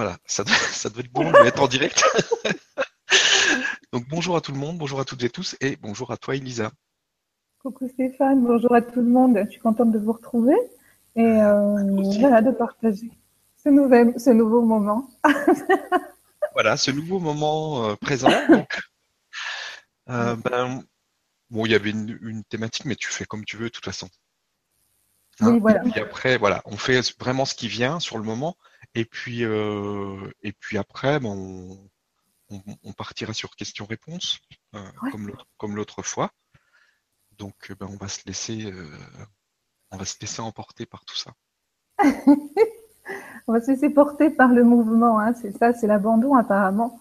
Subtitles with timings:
[0.00, 2.02] Voilà, ça doit, ça doit être bon de être en direct.
[3.92, 6.34] Donc bonjour à tout le monde, bonjour à toutes et tous, et bonjour à toi
[6.34, 6.72] Elisa.
[7.58, 9.38] Coucou Stéphane, bonjour à tout le monde.
[9.44, 10.54] Je suis contente de vous retrouver
[11.16, 13.10] et euh, voilà, de partager
[13.62, 15.06] ce, nouvel, ce nouveau moment.
[16.54, 18.30] voilà, ce nouveau moment euh, présent.
[20.08, 20.82] Euh, ben,
[21.50, 24.08] bon, il y avait une, thématique, mais tu fais comme tu veux de toute façon.
[25.42, 25.84] oui, hein, voilà.
[25.84, 28.56] Et puis après, voilà, on fait vraiment ce qui vient sur le moment,
[28.94, 31.78] et puis et puis après, ben,
[32.50, 34.40] on, partira sur questions-réponses,
[35.10, 36.30] comme l'autre fois.
[37.38, 38.72] Donc, ben, on va se laisser,
[39.90, 41.32] on va se laisser emporter par tout ça.
[43.46, 45.18] on va se laisser porter par le mouvement.
[45.18, 45.34] Hein.
[45.34, 47.00] C'est ça, c'est l'abandon apparemment.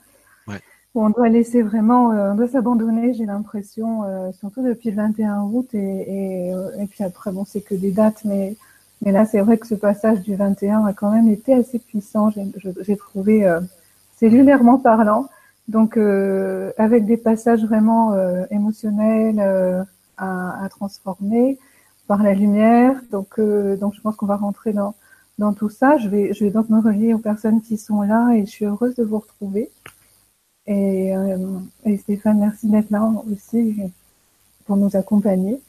[0.95, 5.43] On doit laisser vraiment, euh, on doit s'abandonner, j'ai l'impression, euh, surtout depuis le 21
[5.43, 5.69] août.
[5.73, 8.55] Et, euh, et, puis après, bon, c'est que des dates, mais,
[9.01, 12.31] mais là, c'est vrai que ce passage du 21 a quand même été assez puissant.
[12.81, 13.49] J'ai trouvé
[14.17, 15.29] cellulairement parlant.
[15.67, 15.97] Donc,
[16.77, 18.13] avec des passages vraiment
[18.49, 19.39] émotionnels
[20.17, 21.57] à, à transformer
[22.09, 22.99] par la lumière.
[23.11, 24.95] Donc, euh, donc je pense qu'on va rentrer dans,
[25.37, 25.97] dans tout ça.
[25.97, 28.65] Je vais, je vais donc me relier aux personnes qui sont là et je suis
[28.65, 29.69] heureuse de vous retrouver.
[30.65, 33.77] Et, euh, et Stéphane, merci d'être là aussi
[34.65, 35.61] pour nous accompagner.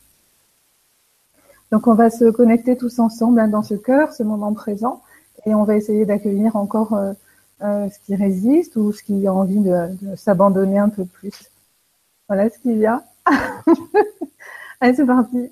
[1.72, 5.02] Donc, on va se connecter tous ensemble hein, dans ce cœur, ce moment présent,
[5.46, 7.12] et on va essayer d'accueillir encore euh,
[7.62, 11.50] euh ce qui résiste ou ce qui a envie de, s'abandonner un peu plus.
[12.28, 13.04] Voilà ce qu'il y a.
[14.80, 15.50] Allez, c'est parti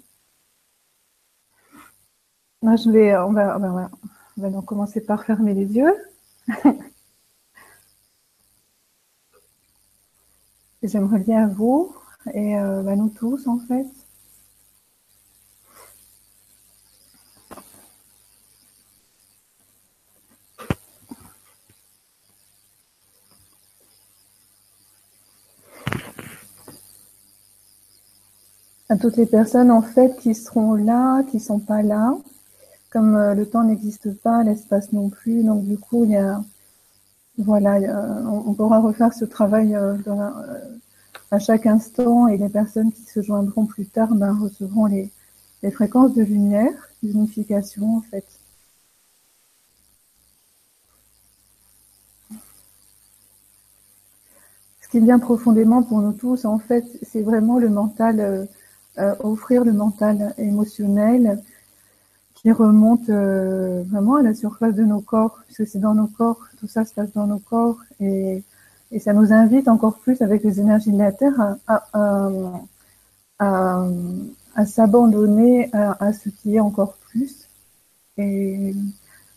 [2.63, 3.57] je vais, on va,
[4.37, 5.95] on va donc commencer par fermer les yeux.
[10.83, 11.95] J'aimerais bien à vous
[12.35, 13.87] et euh, bah, nous tous en fait.
[28.89, 32.17] À toutes les personnes en fait qui seront là, qui sont pas là,
[32.91, 36.43] comme euh, le temps n'existe pas, l'espace non plus, donc du coup, il y a,
[37.39, 37.79] voilà,
[38.27, 40.31] on, pourra refaire ce travail euh, euh,
[41.31, 42.29] à chaque instant.
[42.29, 45.11] Et les personnes qui se joindront plus tard ben, recevront les,
[45.63, 46.73] les fréquences de lumière,
[47.03, 48.25] d'unification en fait.
[54.81, 58.49] Ce qui vient profondément pour nous tous, en fait, c'est vraiment le mental,
[59.21, 61.41] offrir le mental émotionnel,
[62.41, 66.39] qui remonte euh, vraiment à la surface de nos corps, puisque c'est dans nos corps,
[66.59, 68.43] tout ça se passe dans nos corps, et,
[69.01, 72.31] ça nous invite encore plus avec les énergies de la Terre à,
[73.39, 77.49] à, s'abandonner à, ce qui est encore plus.
[78.17, 78.75] Et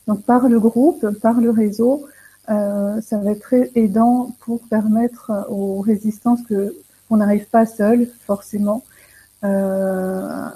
[0.08, 2.06] donc par le groupe, par le réseau,
[2.48, 8.84] euh, ça va être très aidant pour permettre aux résistances qu'on n'arrive pas seul forcément
[9.44, 10.50] euh,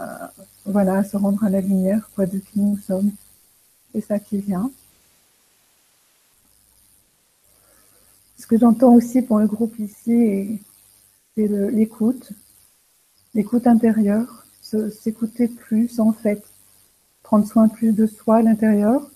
[0.66, 3.12] voilà, se rendre à la lumière, quoi, de qui nous sommes.
[3.94, 4.72] C'est ça qui vient.
[8.38, 10.62] Ce que j'entends aussi pour le groupe ici,
[11.35, 12.31] c'est l'écoute,
[13.34, 16.44] l'écoute intérieure, s'écouter plus en fait,
[17.24, 19.09] prendre soin plus de soi à l'intérieur,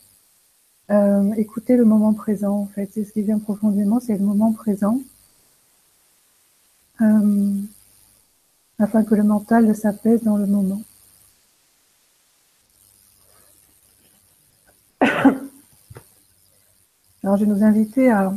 [0.90, 4.54] euh, écouter le moment présent en fait, c'est ce qui vient profondément, c'est le moment
[4.54, 5.00] présent.
[7.02, 7.54] Euh,
[8.80, 10.82] afin que le mental s'apaise dans le moment.
[17.24, 18.34] Alors je vais nous inviter à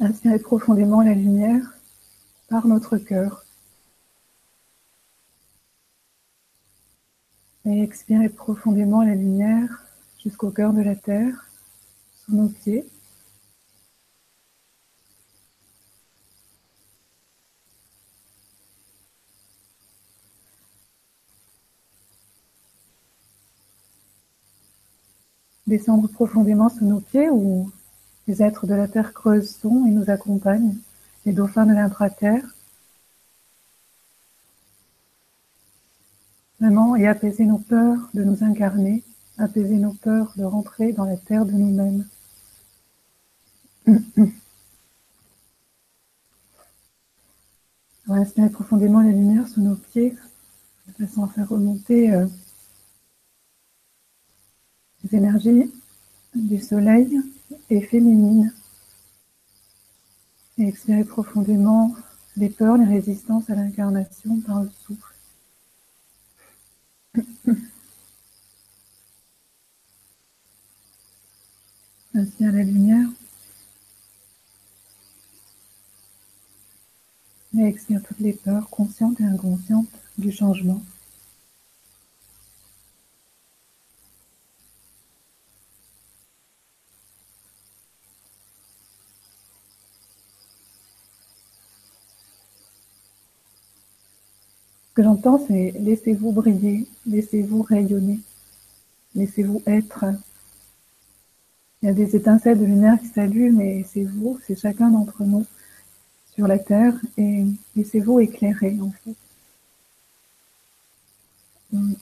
[0.00, 1.74] inspirer profondément la lumière
[2.48, 3.44] par notre cœur.
[7.64, 9.84] Et expirer profondément la lumière
[10.22, 11.48] jusqu'au cœur de la terre,
[12.14, 12.86] sous nos pieds.
[25.66, 27.70] Descendre profondément sous nos pieds où
[28.26, 30.76] les êtres de la terre creusent sont et nous accompagnent,
[31.24, 32.44] les dauphins de l'intra-terre.
[36.60, 39.04] Vraiment, et apaiser nos peurs de nous incarner,
[39.38, 42.06] apaiser nos peurs de rentrer dans la terre de nous-mêmes.
[48.08, 50.14] On va profondément la lumière sous nos pieds,
[50.86, 52.26] de façon à faire remonter euh,
[55.06, 55.72] les énergies
[56.34, 57.20] du soleil
[57.70, 58.52] et féminines.
[60.58, 61.94] Et expirer profondément
[62.36, 65.14] les peurs, les résistances à l'incarnation par le souffle.
[72.14, 73.08] Inspire la lumière.
[77.58, 80.82] Et expire toutes les peurs conscientes et inconscientes du changement.
[94.96, 98.18] Que j'entends, c'est laissez-vous briller, laissez-vous rayonner,
[99.14, 100.06] laissez-vous être.
[101.82, 105.22] Il y a des étincelles de lumière qui s'allument et c'est vous, c'est chacun d'entre
[105.22, 105.44] nous
[106.34, 107.44] sur la terre et
[107.76, 109.14] laissez-vous éclairer en fait.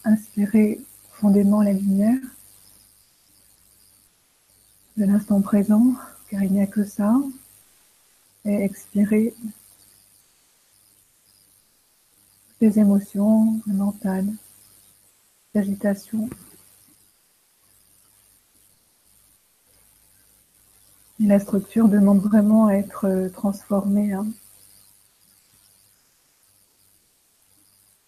[0.05, 2.20] Inspirez profondément la lumière
[4.96, 5.94] de l'instant présent,
[6.31, 7.17] car il n'y a que ça,
[8.44, 9.35] et expirez
[12.64, 14.26] les émotions, le mental,
[15.52, 16.31] l'agitation.
[21.20, 24.14] Et la structure demande vraiment à être transformée.
[24.14, 24.26] Hein.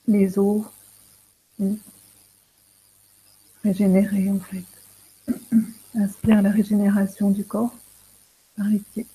[0.09, 0.65] Les os,
[3.63, 4.65] régénérer en fait.
[5.95, 7.75] Inspire la régénération du corps
[8.57, 9.07] par les pieds.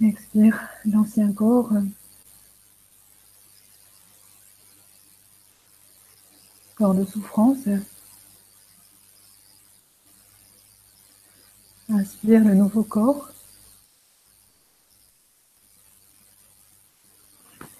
[0.00, 1.72] Expire l'ancien corps
[6.80, 7.68] corps de souffrance.
[11.90, 13.28] Inspire le nouveau corps.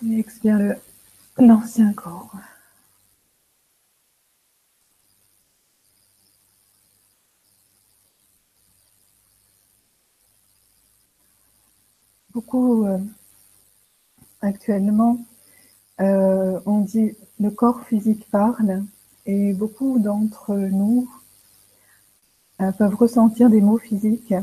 [0.07, 0.77] Et expire
[1.39, 2.35] l'ancien corps.
[12.35, 12.99] Beaucoup euh,
[14.43, 15.25] actuellement
[16.01, 18.83] euh, on dit le corps physique parle
[19.27, 21.11] et beaucoup d'entre nous
[22.61, 24.35] euh, peuvent ressentir des maux physiques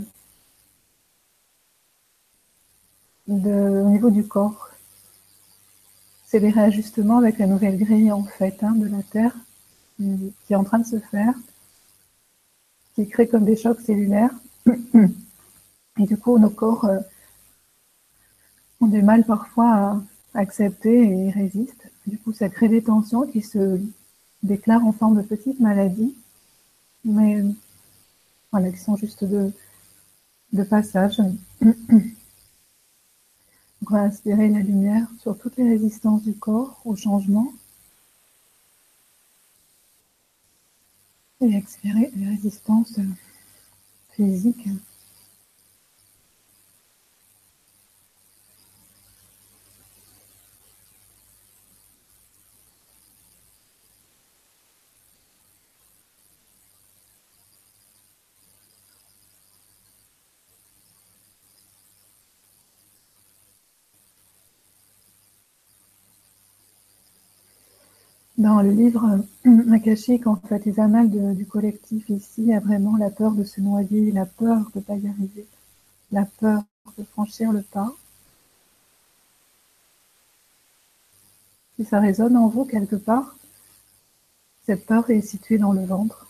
[3.27, 4.69] au niveau du corps.
[6.25, 9.35] C'est des réajustements avec la nouvelle grille en fait hein, de la Terre
[9.97, 11.33] qui, est en train de se faire,
[12.95, 14.33] qui crée comme des chocs cellulaires.
[15.99, 16.99] Et du coup, nos corps euh,
[18.81, 20.01] ont du mal parfois à
[20.37, 21.91] accepter et résiste.
[22.05, 23.81] Du coup, ça crée des tensions qui se
[24.43, 26.15] déclarent en forme de petites maladies,
[27.03, 27.43] mais
[28.51, 29.51] voilà, qui sont juste de
[30.63, 31.21] passage.
[31.61, 31.65] on
[33.89, 37.51] va inspirer la lumière sur toutes les résistances du corps au changement.
[41.41, 42.99] Et expirer les résistances
[44.11, 44.67] physiques.
[68.37, 69.19] Dans le livre
[69.73, 74.11] Akashique, en fait, les annales du collectif ici, a vraiment la peur de se noyer,
[74.11, 75.47] la peur de ne pas y arriver,
[76.11, 76.61] la peur
[76.99, 77.91] de franchir le pas.
[81.75, 83.35] Si ça résonne en vous quelque part,
[84.67, 86.27] cette peur est située dans le ventre.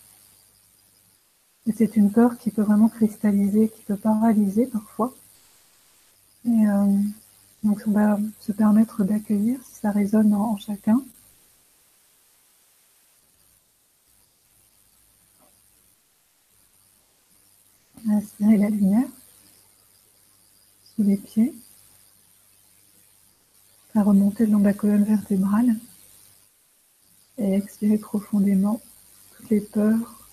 [1.66, 5.12] Et c'est une peur qui peut vraiment cristalliser, qui peut paralyser parfois.
[6.46, 6.86] Et euh,
[7.64, 11.02] donc on va se permettre d'accueillir si ça résonne en chacun.
[18.40, 19.08] Inspirez la lumière
[20.94, 21.52] sous les pieds.
[23.96, 25.74] À remonter le long de la colonne vertébrale.
[27.38, 28.80] Et expirez profondément
[29.32, 30.28] toutes les peurs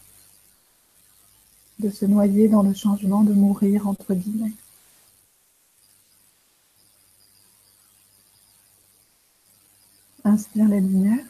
[1.80, 4.54] de se noyer dans le changement, de mourir entre guillemets.
[10.24, 11.26] Inspire la lumière.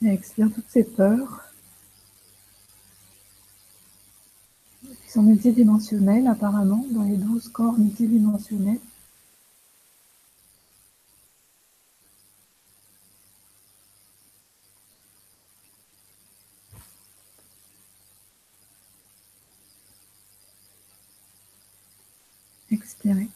[0.00, 1.51] Et expire toutes ces peurs
[5.12, 8.78] sont multidimensionnels apparemment, dans les douze corps multidimensionnels.
[22.70, 23.28] Expirez.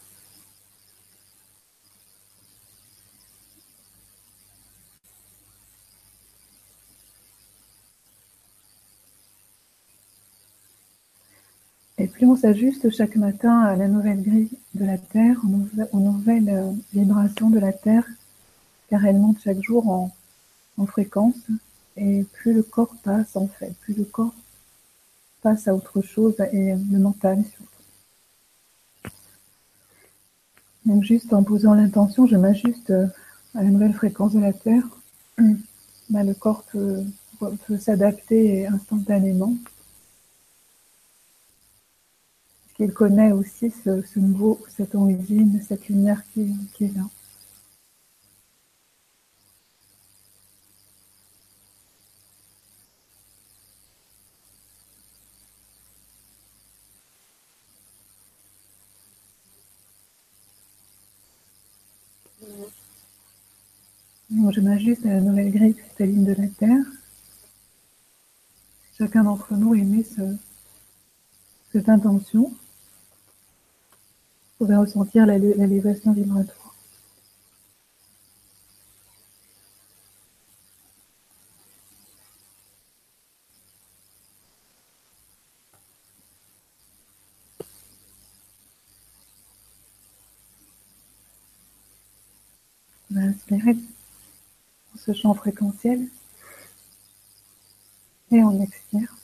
[11.99, 15.41] Et plus on s'ajuste chaque matin à la nouvelle grille de la Terre,
[15.91, 18.05] aux nouvelles euh, vibrations de la Terre,
[18.89, 20.11] car elle monte chaque jour en,
[20.85, 21.35] fréquence,
[21.95, 24.35] et plus le corps passe en fait, plus le corps
[25.41, 27.65] passe à autre chose et le mental surtout.
[30.85, 32.91] Donc juste en posant l'intention, je m'ajuste
[33.55, 34.83] à la nouvelle fréquence de la Terre.
[36.09, 37.03] Bah, le corps peut,
[37.79, 39.53] s'adapter instantanément.
[42.77, 47.09] Qu'il connaît aussi ce, nouveau, cette origine, cette lumière qui, est là.
[64.51, 66.85] je m'ajuste à la nouvelle grille cristalline de la Terre.
[68.97, 70.05] Chacun d'entre nous émet
[71.71, 72.53] cette intention.
[74.57, 76.73] Pouvez ressentir l'élévation vibratoire.
[93.15, 93.77] Inspirez
[94.95, 96.07] ce champ fréquentiel
[98.31, 99.17] et on expire.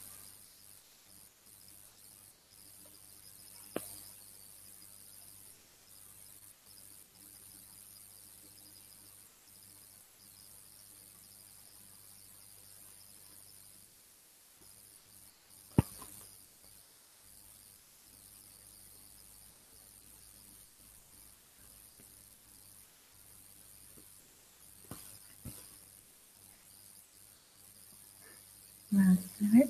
[28.96, 29.68] Inspirez.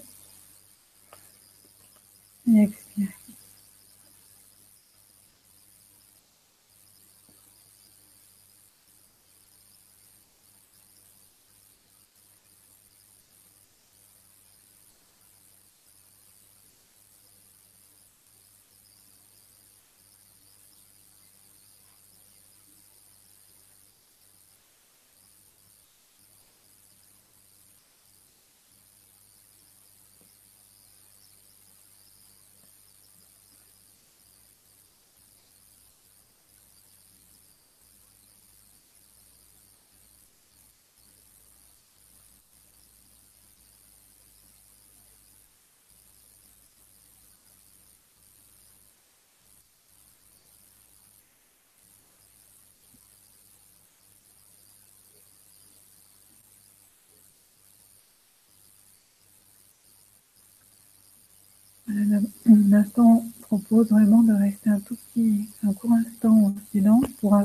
[2.46, 3.08] Et expirez.
[62.68, 67.36] L'instant propose vraiment de rester un tout petit, un court instant en silence pour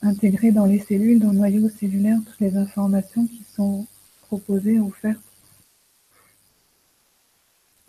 [0.00, 3.86] intégrer dans les cellules, dans le noyau cellulaire, toutes les informations qui sont
[4.22, 5.20] proposées, offertes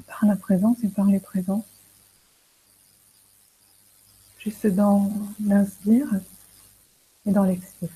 [0.05, 1.65] par la présence et par les présences.
[4.39, 6.09] Juste dans l'inspire
[7.25, 7.89] et dans l'expire.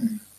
[0.00, 0.33] Mm.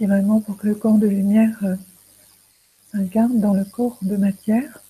[0.00, 1.76] C'est vraiment pour que le corps de lumière euh,
[2.90, 4.82] s'incarne dans le corps de matière.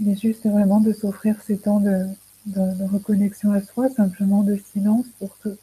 [0.00, 2.08] Il est juste vraiment de s'offrir ces temps de,
[2.46, 5.56] de, reconnexion à soi, simplement de silence pour que,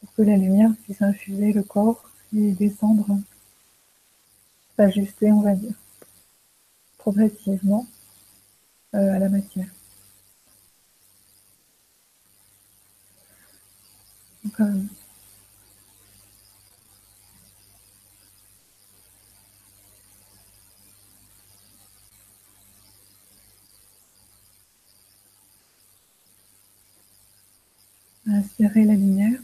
[0.00, 3.20] pour que la lumière puisse infuser le corps et descendre,
[4.76, 5.76] s'ajuster, on va dire,
[6.98, 7.86] progressivement
[8.96, 9.68] euh, à la matière.
[14.42, 14.82] Donc, euh,
[28.40, 29.38] inspirer la lumière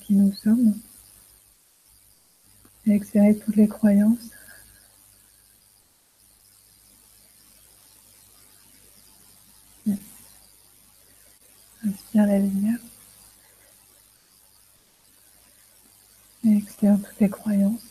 [0.00, 0.74] qui nous sommes
[2.86, 4.30] et expirer toutes les croyances.
[11.84, 12.78] Inspire la lumière
[16.44, 17.84] et expire toutes les croyances,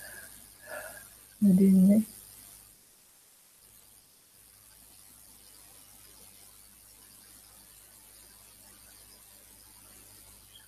[1.41, 2.03] le désigner.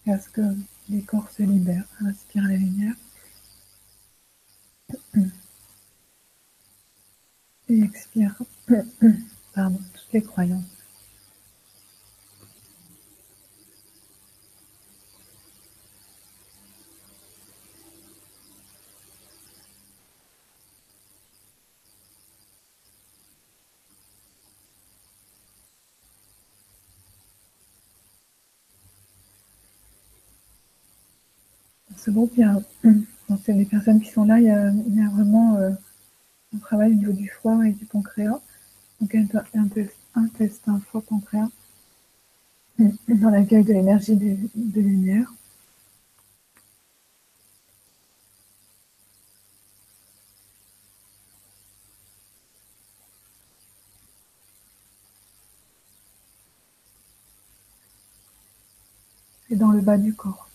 [0.10, 0.56] Jusqu'à ce que
[0.90, 1.88] les corps se libèrent.
[2.02, 2.96] Inspire la lumière.
[7.70, 8.36] Et expire
[9.54, 10.79] pardon, toutes les croyances.
[32.00, 35.72] Ce groupe, il y les personnes qui sont là, il y a, vraiment euh,
[36.56, 38.40] un travail au niveau du foie et du pancréas,
[39.02, 39.26] donc un,
[40.16, 41.50] intestin foie pancréas,
[42.80, 45.32] dans l'accueil de l'énergie de, de lumière.
[59.52, 60.49] Et dans le bas du corps.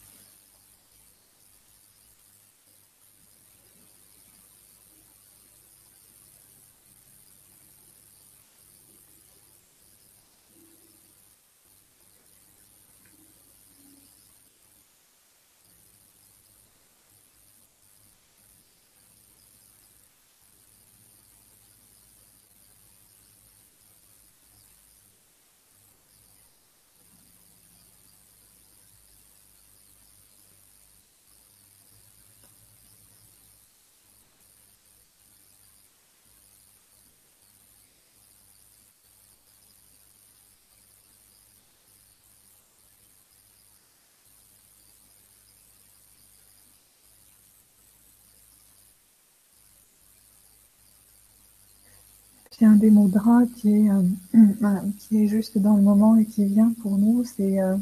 [52.56, 56.44] C'est un des mudras qui est, euh, qui est juste dans le moment et qui
[56.44, 57.76] vient pour nous, c'est euh,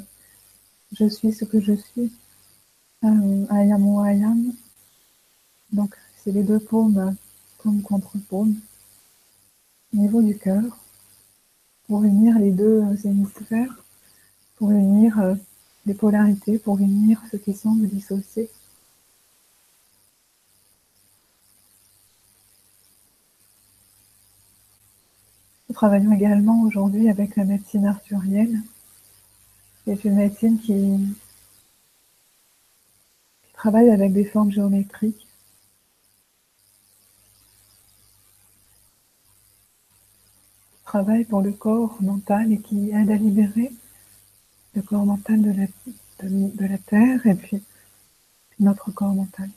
[0.93, 2.11] je suis ce que je suis.
[3.05, 4.55] Euh, I am.
[5.73, 7.15] Donc, c'est les deux paumes
[7.59, 8.55] comme contre paume.
[9.93, 10.79] Au niveau du cœur,
[11.87, 13.85] pour unir les deux hémisphères,
[14.57, 15.37] pour unir
[15.85, 18.49] les polarités, pour unir ce qui semble dissocié.
[25.73, 28.63] Nous travaillons également aujourd'hui avec la médecine arthurienne,
[29.87, 30.99] C'est une médecine qui,
[33.55, 35.27] travaille avec des formes géométriques.
[40.85, 43.73] travaille pour le corps mental et qui aide à libérer
[44.75, 47.63] le corps mental de la, de la terre et puis
[48.61, 49.49] notre corps mental.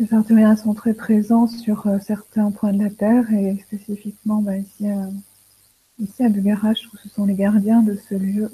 [0.00, 4.56] Les arthuriens sont très présents sur euh, certains points de la Terre et spécifiquement bah,
[4.56, 5.08] ici, à,
[6.00, 8.50] ici à où ce sont les gardiens de ce lieu.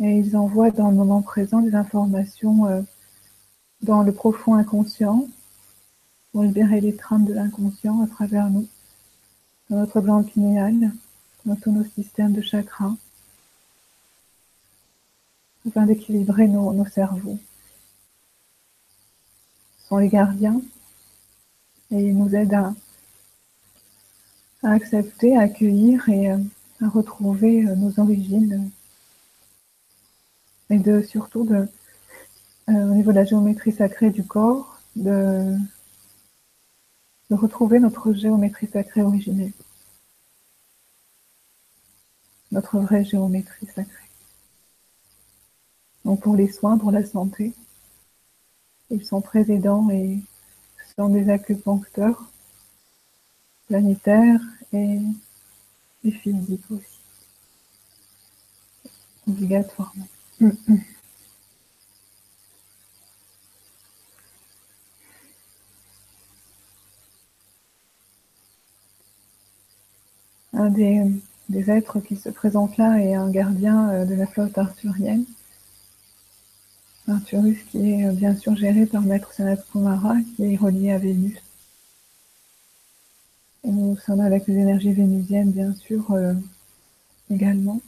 [0.00, 2.82] Et ils envoient dans le moment présent des informations euh,
[3.80, 5.28] dans le profond inconscient
[6.32, 8.66] pour libérer les trames de l'inconscient à travers nous,
[9.70, 10.90] dans notre glande pinéale,
[11.44, 12.96] dans tous nos systèmes de chakras,
[15.64, 17.38] afin d'équilibrer nos cerveaux
[19.88, 20.60] sont les gardiens.
[21.90, 22.74] Et ils nous aident à,
[24.62, 26.38] accepter, à accueillir et euh,
[26.82, 28.70] à retrouver euh, nos origines.
[30.70, 31.68] Et de surtout de,
[32.68, 35.56] euh, au niveau de la géométrie sacrée du corps, de,
[37.30, 39.52] de retrouver notre géométrie sacrée originelle,
[42.50, 44.10] notre vraie géométrie sacrée.
[46.04, 47.52] Donc pour les soins, pour la santé,
[48.90, 50.20] ils sont très aidants et
[50.96, 52.24] sont des acupuncteurs
[53.66, 54.40] planétaire
[54.72, 55.00] et,
[56.04, 57.00] et physique aussi.
[59.28, 60.06] Obligatoirement.
[70.52, 71.02] Un des,
[71.50, 75.26] des, êtres qui se présente là est un gardien euh, de la flotte arthurienne.
[77.08, 80.98] Arthurus qui est euh, bien sûr géré par Maître Sanat Kumara qui est relié à
[80.98, 81.38] Vénus.
[83.64, 86.34] Et nous sommes avec les énergies vénusiennes bien sûr euh,
[87.30, 87.80] également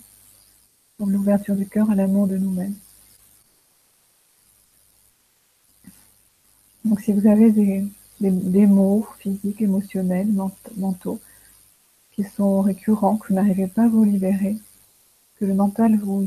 [0.97, 2.75] pour l'ouverture du cœur à l'amour de nous-mêmes.
[6.85, 10.29] Donc si vous avez des mots physiques, émotionnels,
[10.77, 11.21] mentaux,
[12.13, 14.57] qui sont récurrents, que vous n'arrivez pas à vous libérer,
[15.39, 16.27] que le mental vous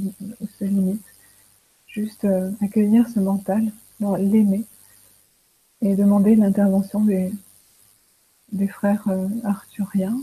[0.60, 1.11] se limite,
[1.92, 4.66] juste euh, accueillir ce mental, l'aimer
[5.82, 7.32] et demander l'intervention des,
[8.68, 10.20] frères euh, arthuriens.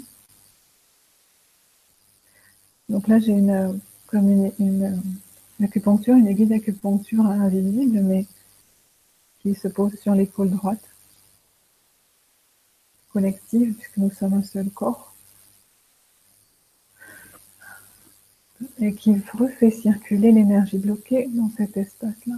[2.89, 5.03] Donc là, j'ai une, comme une, une,
[5.63, 8.27] acupuncture, une aiguille d'acupuncture invisible, mais
[9.41, 10.83] qui se pose sur l'épaule droite,
[13.13, 15.08] collective, puisque nous sommes un seul corps.
[18.81, 22.37] Et qui refait circuler l'énergie bloquée dans cet espace-là.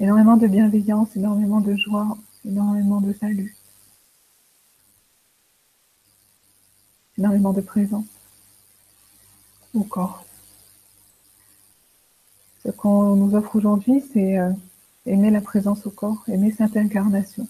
[0.00, 3.56] Énormément de bienveillance, énormément de joie, énormément de salut,
[7.18, 8.06] énormément de présence
[9.74, 10.27] au corps.
[12.68, 14.52] Ce qu'on nous offre aujourd'hui, c'est euh,
[15.06, 17.48] aimer la présence au corps, aimer cette incarnation,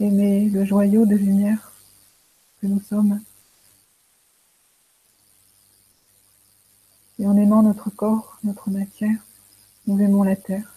[0.00, 1.70] aimer le joyau de lumière
[2.60, 3.20] que nous sommes.
[7.20, 9.24] Et en aimant notre corps, notre matière,
[9.86, 10.74] nous aimons la terre.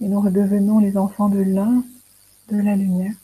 [0.00, 1.84] Et nous redevenons les enfants de l'un
[2.48, 3.14] de la lumière.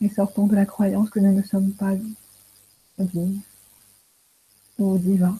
[0.00, 1.94] Et sortons de la croyance que nous ne sommes pas
[2.98, 3.40] dignes
[4.78, 5.38] ou divins.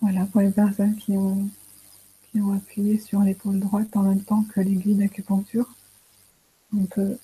[0.00, 1.48] Voilà pour les personnes qui ont,
[2.54, 5.68] appuyé sur l'épaule droite en même temps que l'aiguille d'acupuncture.
[6.74, 7.18] On peut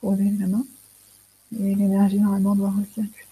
[0.00, 0.64] poser la main
[1.52, 3.29] et l'énergie normalement doit recirculer.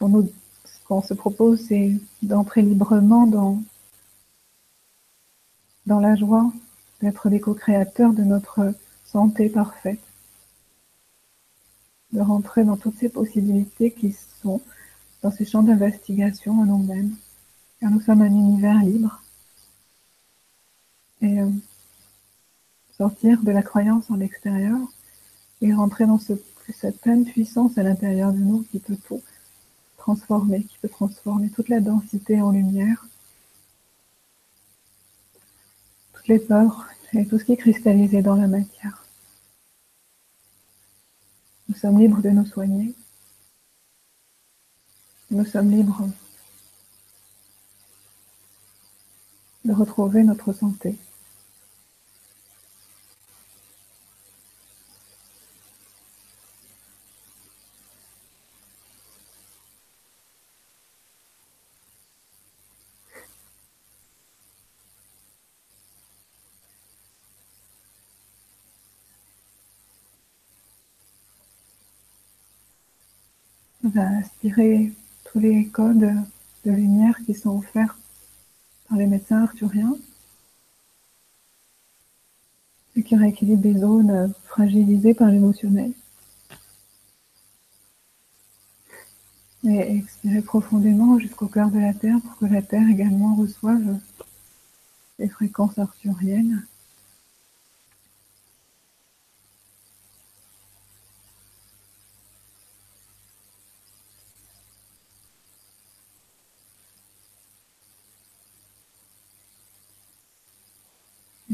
[0.00, 3.60] Ce qu'on se propose, c'est d'entrer librement dans,
[5.86, 6.50] la joie,
[7.00, 8.72] d'être des co-créateurs de notre
[9.04, 10.00] santé parfaite,
[12.12, 14.60] de rentrer dans toutes ces possibilités qui sont
[15.22, 17.14] dans ces champs d'investigation en nous-mêmes,
[17.80, 19.22] car nous sommes un univers libre.
[21.20, 21.50] Et euh,
[22.96, 24.78] sortir de la croyance en l'extérieur
[25.60, 26.32] et rentrer dans ce,
[26.72, 29.20] cette pleine puissance à l'intérieur de nous qui peut tout
[30.00, 33.06] transformer, qui peut transformer toute la densité en lumière,
[36.14, 39.04] toutes les peurs et tout ce qui est cristallisé dans la matière.
[41.68, 42.94] Nous sommes libres de nous soigner.
[45.30, 46.08] Nous sommes libres
[49.64, 50.96] de retrouver notre santé.
[73.90, 74.92] Va aspirer
[75.24, 76.14] tous les codes
[76.64, 77.98] de lumière qui sont offerts
[78.88, 79.96] par les médecins arthuriens
[82.96, 85.92] et qui rééquilibrent des zones fragilisées par l'émotionnel.
[89.64, 93.98] Et expirer profondément jusqu'au cœur de la Terre pour que la Terre également reçoive
[95.18, 96.66] les fréquences arthuriennes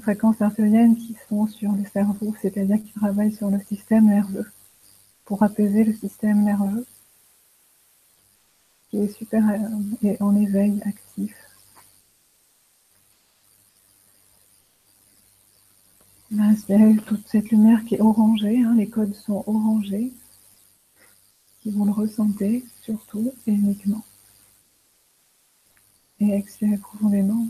[0.07, 4.49] fréquences artériennes qui sont sur le cerveau, c'est-à-dire qui travaillent sur le système nerveux,
[5.25, 6.87] pour apaiser le système nerveux,
[8.89, 9.43] qui est super
[10.05, 11.35] et en éveil actif.
[16.39, 20.13] Inspirez toute cette lumière qui est orangée, hein, les codes sont orangés,
[21.63, 24.05] qui vont le ressentir surtout et uniquement.
[26.21, 27.49] Et expirez profondément.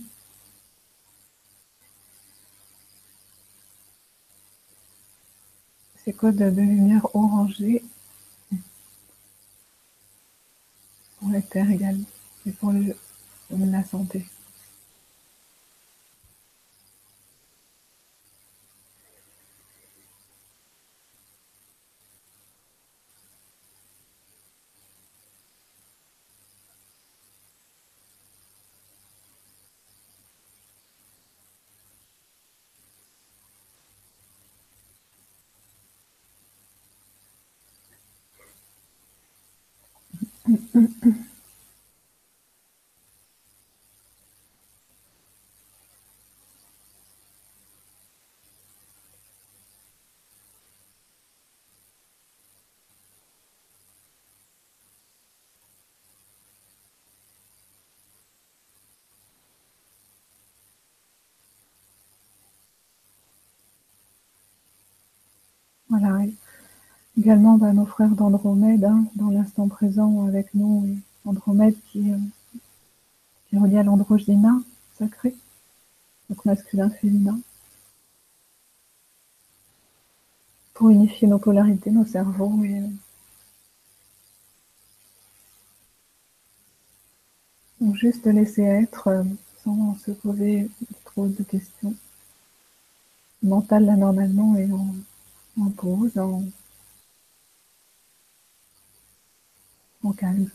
[6.06, 7.82] Ces codes de lumière orangée
[11.18, 12.06] pour la terre également
[12.46, 12.72] et pour
[13.50, 14.24] la santé.
[65.98, 66.26] Voilà.
[67.18, 72.18] Également bah, nos frères d'Andromède, hein, dans l'instant présent avec nous, Andromède qui, euh,
[73.48, 74.60] qui est relié à l'androgyna
[74.98, 75.34] sacré,
[76.28, 77.38] donc masculin, féminin,
[80.74, 82.82] pour unifier nos polarités, nos cerveaux et
[87.94, 89.24] juste laisser être euh,
[89.64, 90.68] sans se poser
[91.06, 91.94] trop de questions
[93.42, 94.94] mentales là normalement et en,
[95.58, 96.18] en pause,
[100.02, 100.50] en calme.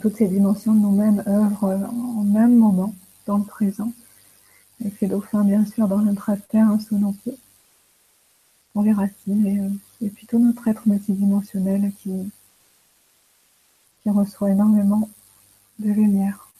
[0.00, 2.92] toutes ces dimensions de nous-mêmes œuvrent en même moment,
[3.26, 3.92] dans le présent,
[4.80, 7.36] avec les dauphins bien sûr dans notre terre hein, sous nos pieds,
[8.74, 9.68] on les racines, et, euh,
[10.00, 12.10] et puis tout notre être multidimensionnel qui,
[14.02, 15.08] qui reçoit énormément
[15.78, 16.51] de lumière.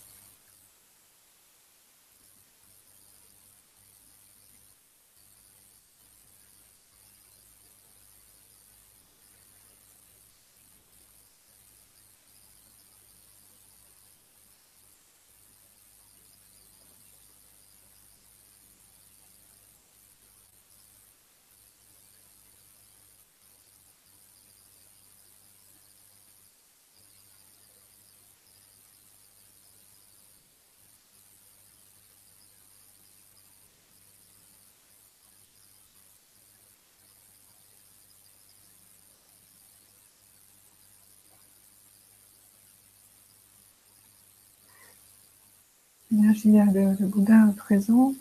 [46.12, 46.66] De lumière.
[46.66, 48.14] l'énergie de, Bouddha présent,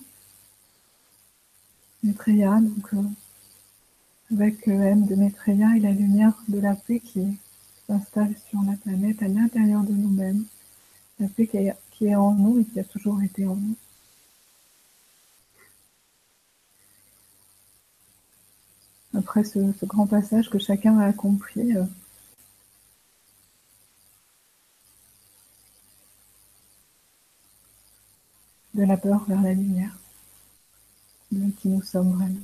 [2.04, 3.04] Maitreya, donc euh,
[4.32, 7.38] avec le M de Maitreya et la lumière de la paix qui
[7.88, 10.46] s'installe sur la planète à l'intérieur de nous-mêmes,
[11.20, 11.58] la paix qui
[12.08, 13.76] est, en nous et qui a toujours été en nous.
[19.14, 21.84] Après ce, grand passage que chacun a accompli, euh,
[28.82, 29.96] de la peur vers la lumière,
[31.32, 32.40] de qui nous sommes vraiment.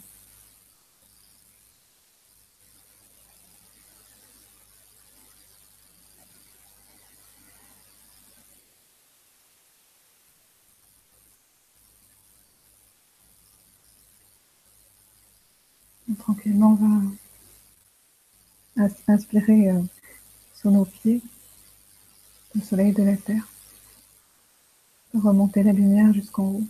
[16.20, 16.78] tranquillement,
[18.78, 19.82] on va inspirer euh,
[20.54, 21.22] sur nos pieds
[22.54, 23.57] le soleil de la terre.
[25.24, 26.64] Remontez la lumière jusqu'en haut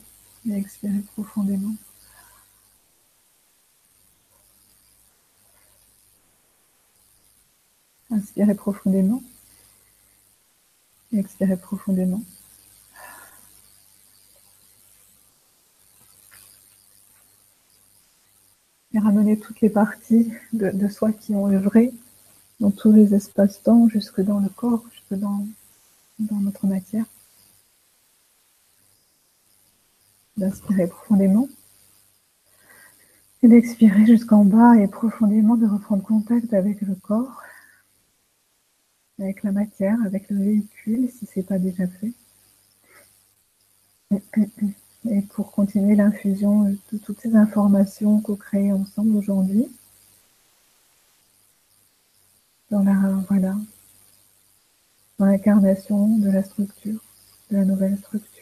[0.47, 1.75] et expirez profondément.
[8.10, 9.21] Inspirez profondément
[11.13, 12.21] expirez profondément.
[18.93, 21.93] Et ramenez toutes les parties de, soi qui ont œuvré
[22.60, 25.45] dans tous les espaces-temps, jusque dans le corps, jusque dans
[26.19, 27.05] notre matière.
[30.38, 31.47] D'inspirer profondément
[33.43, 37.41] et d'expirer jusqu'en bas et profondément de reprendre contact avec le corps.
[39.19, 42.13] avec la matière, avec le véhicule, si ce n'est pas déjà fait.
[45.10, 49.67] Et pour continuer l'infusion de toutes ces informations co-créées ensemble aujourd'hui,
[52.69, 52.93] dans la
[53.30, 53.56] voilà,
[55.17, 57.02] dans l'incarnation de la structure,
[57.50, 58.37] de la nouvelle structure.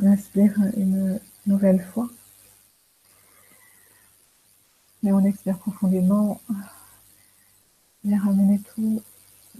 [0.00, 2.08] On inspire une nouvelle fois.
[5.02, 6.40] Et on expire profondément.
[8.04, 9.02] Et ramener tout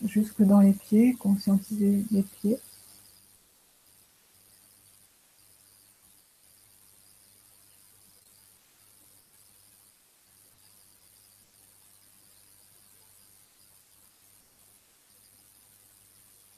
[0.05, 2.61] jusque dans les pieds, conscientiser les pieds.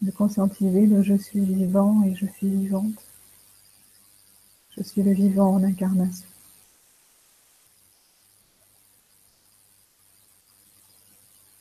[0.03, 3.10] De conscientiser le je suis vivant et je suis vivante.
[4.81, 6.27] Je suis le vivant en incarnation.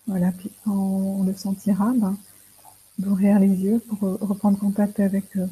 [0.08, 2.17] Voilà, puis on le sentira, ben,
[2.97, 5.47] d'ouvrir les yeux pour reprendre contact avec euh,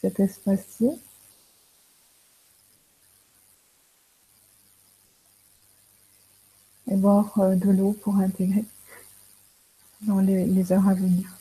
[0.00, 0.88] cet espace-ci.
[6.90, 8.64] Et boire euh, de l'eau pour intégrer
[10.00, 11.38] dans les heures à venir.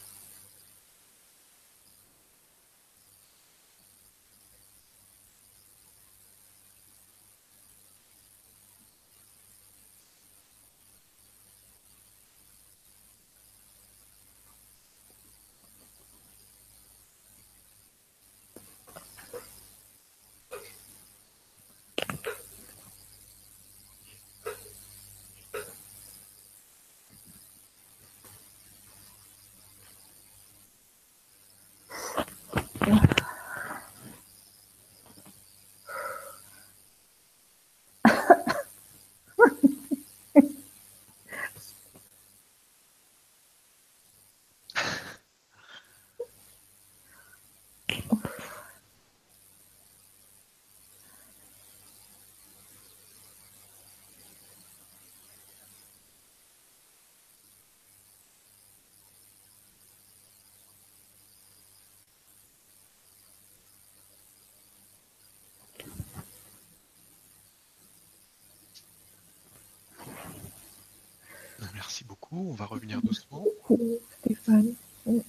[71.74, 72.50] Merci beaucoup.
[72.50, 73.44] On va revenir doucement.
[73.44, 73.80] Beaucoup,
[74.20, 74.74] Stéphane.
[75.06, 75.24] Il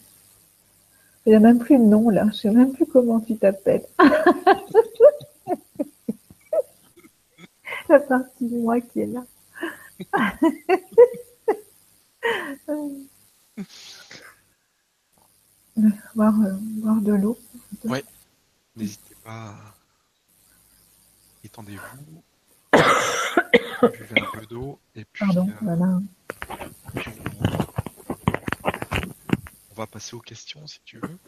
[1.26, 2.22] n'y a même plus de nom là.
[2.24, 3.86] Je ne sais même plus comment tu t'appelles.
[7.88, 9.24] La partie de moi qui est là.
[16.14, 17.38] voir, euh, de l'eau.
[17.84, 18.00] Oui.
[18.76, 19.54] N'hésitez pas.
[21.44, 22.22] Étendez-vous.
[23.82, 25.24] Buvez un peu d'eau et puis.
[25.24, 26.00] Pardon, euh, voilà.
[29.70, 31.18] On va passer aux questions si tu veux.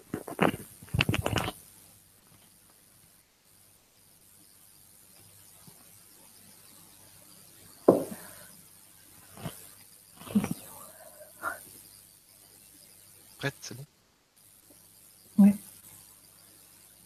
[13.38, 13.86] Prête, c'est bon?
[15.38, 15.54] Oui.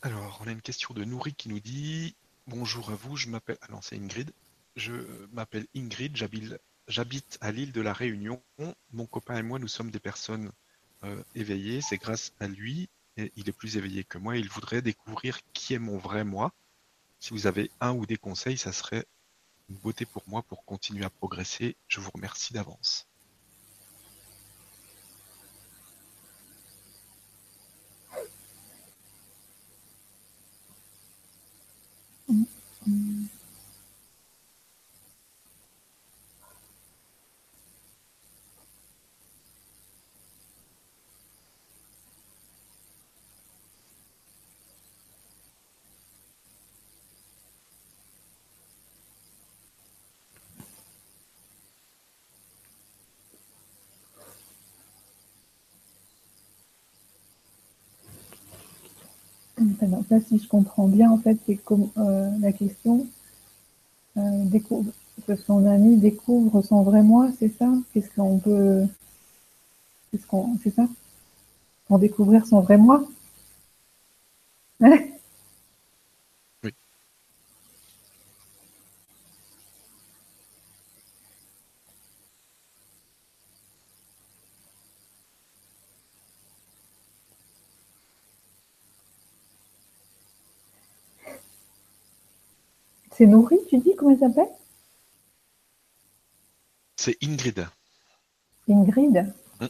[0.02, 3.58] Alors, on a une question de Nourri qui nous dit Bonjour à vous, je m'appelle.
[3.62, 4.32] Ah non, c'est Ingrid.
[4.76, 4.92] Je
[5.32, 6.54] m'appelle Ingrid, j'habite
[6.86, 8.42] J'habite à l'île de la Réunion.
[8.92, 10.52] Mon copain et moi, nous sommes des personnes
[11.02, 11.80] euh, éveillées.
[11.80, 14.36] C'est grâce à lui, et il est plus éveillé que moi.
[14.36, 16.52] Il voudrait découvrir qui est mon vrai moi.
[17.20, 19.06] Si vous avez un ou des conseils, ça serait
[19.70, 21.76] une beauté pour moi pour continuer à progresser.
[21.88, 23.08] Je vous remercie d'avance.
[60.08, 63.06] Ça, si je comprends bien, en fait, c'est comme euh, la question
[64.16, 64.90] euh, découvre,
[65.26, 67.70] que son ami découvre son vrai moi, c'est ça?
[67.92, 68.84] Qu'est-ce qu'on peut.
[70.10, 70.56] Qu'est-ce qu'on.
[70.62, 70.88] C'est ça?
[71.86, 73.06] Pour découvrir son vrai moi?
[93.16, 94.48] C'est nourri, tu dis Comment il s'appelle?
[96.96, 97.66] C'est Ingrid.
[98.68, 99.66] Ingrid mm.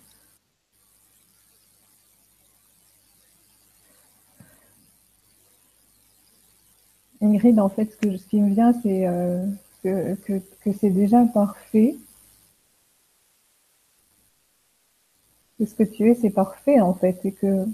[7.21, 9.45] Ingrid, en fait, ce, qui me vient, c'est euh,
[9.83, 10.15] que,
[10.61, 11.97] que c'est déjà parfait
[15.59, 17.67] que ce que tu es, c'est parfait en fait, et que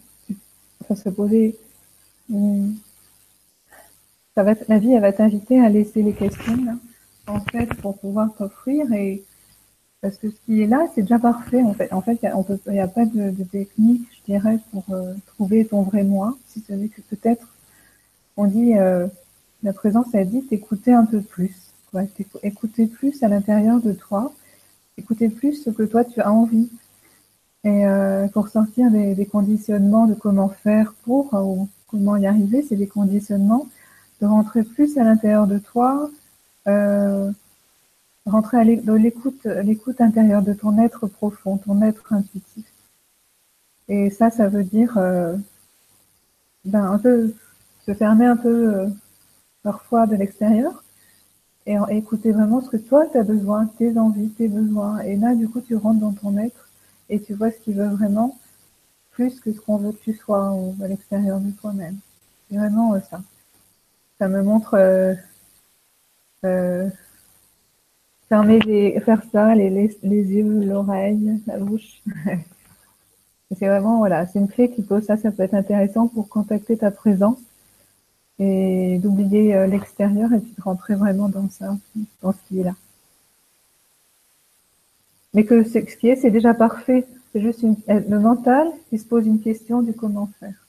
[0.86, 1.58] ça se poser.
[4.36, 6.78] La vie, elle va t'inviter à laisser les questions
[7.26, 9.24] en fait pour pouvoir t'offrir et
[10.00, 11.92] parce que ce qui est là, c'est déjà parfait en fait.
[11.92, 16.04] En fait, il n'y a, pas de, technique, je dirais, pour euh, trouver ton vrai
[16.04, 17.46] moi, si ce n'est que peut-être
[18.36, 19.08] on dit euh,
[19.64, 22.02] la présence, elle dit t'écouter un peu plus, quoi,
[22.42, 24.32] écouter plus à l'intérieur de toi,
[24.96, 26.70] écouter plus ce que toi tu as envie
[27.64, 32.64] et euh, pour sortir des, des, conditionnements de comment faire pour ou comment y arriver,
[32.66, 33.66] c'est des conditionnements
[34.20, 36.10] de rentrer plus à l'intérieur de toi,
[36.68, 37.30] euh,
[38.26, 42.66] rentrer dans l'écoute, intérieure de ton être profond, ton être intuitif.
[43.88, 45.36] Et ça, ça veut dire euh,
[46.64, 47.34] ben, un peu
[47.86, 48.88] se fermer un peu euh,
[49.62, 50.84] parfois de l'extérieur
[51.66, 55.00] et écouter vraiment ce que toi tu as besoin, tes envies, tes besoins.
[55.00, 56.68] Et là, du coup, tu rentres dans ton être
[57.08, 58.38] et tu vois ce qu'il veut vraiment
[59.10, 61.98] plus que ce qu'on veut que tu sois à l'extérieur de toi-même.
[62.48, 63.20] C'est vraiment ça.
[64.20, 65.14] Ça me montre euh,
[66.44, 66.88] euh,
[68.28, 72.02] fermer les, faire ça, les, yeux, l'oreille, la bouche.
[73.58, 76.76] c'est vraiment voilà, c'est une clé qui peut ça, ça peut être intéressant pour contacter
[76.76, 77.40] ta présence
[78.38, 81.76] et d'oublier l'extérieur et puis de rentrer vraiment dans ça,
[82.22, 82.76] dans ce qui est là
[85.34, 87.06] mais que ce qui est, c'est déjà parfait.
[87.32, 90.66] C'est juste le mental qui se pose une question du comment faire.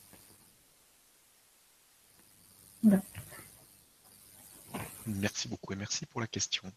[5.07, 6.71] Merci beaucoup et merci pour la question.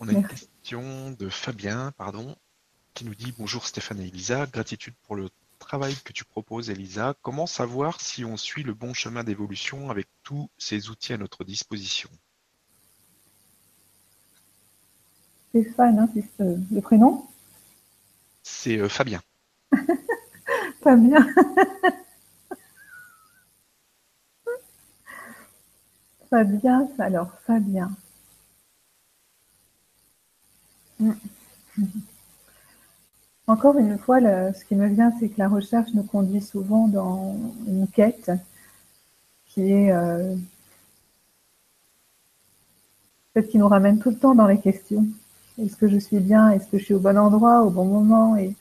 [0.00, 2.34] On a une question de Fabien, pardon,
[2.94, 5.28] qui nous dit Bonjour Stéphane et Elisa, gratitude pour le
[5.58, 7.14] travail que tu proposes, Elisa.
[7.22, 11.44] Comment savoir si on suit le bon chemin d'évolution avec tous ces outils à notre
[11.44, 12.10] disposition?
[15.50, 17.26] Stéphane, hein, c'est le prénom?
[18.42, 19.20] C'est euh, Fabien.
[20.82, 21.26] Fabien.
[26.32, 27.90] Fabien, alors Fabien.
[30.98, 31.12] Mm.
[33.46, 37.36] Encore une fois, ce qui me vient, c'est que la recherche nous conduit souvent dans
[37.66, 38.30] une quête
[39.44, 40.34] qui est euh,
[43.34, 45.06] celle qui nous ramène tout le temps dans les questions.
[45.58, 46.48] Est-ce que je suis bien?
[46.50, 48.36] Est-ce que je suis au bon endroit, au bon moment?
[48.36, 48.56] Et...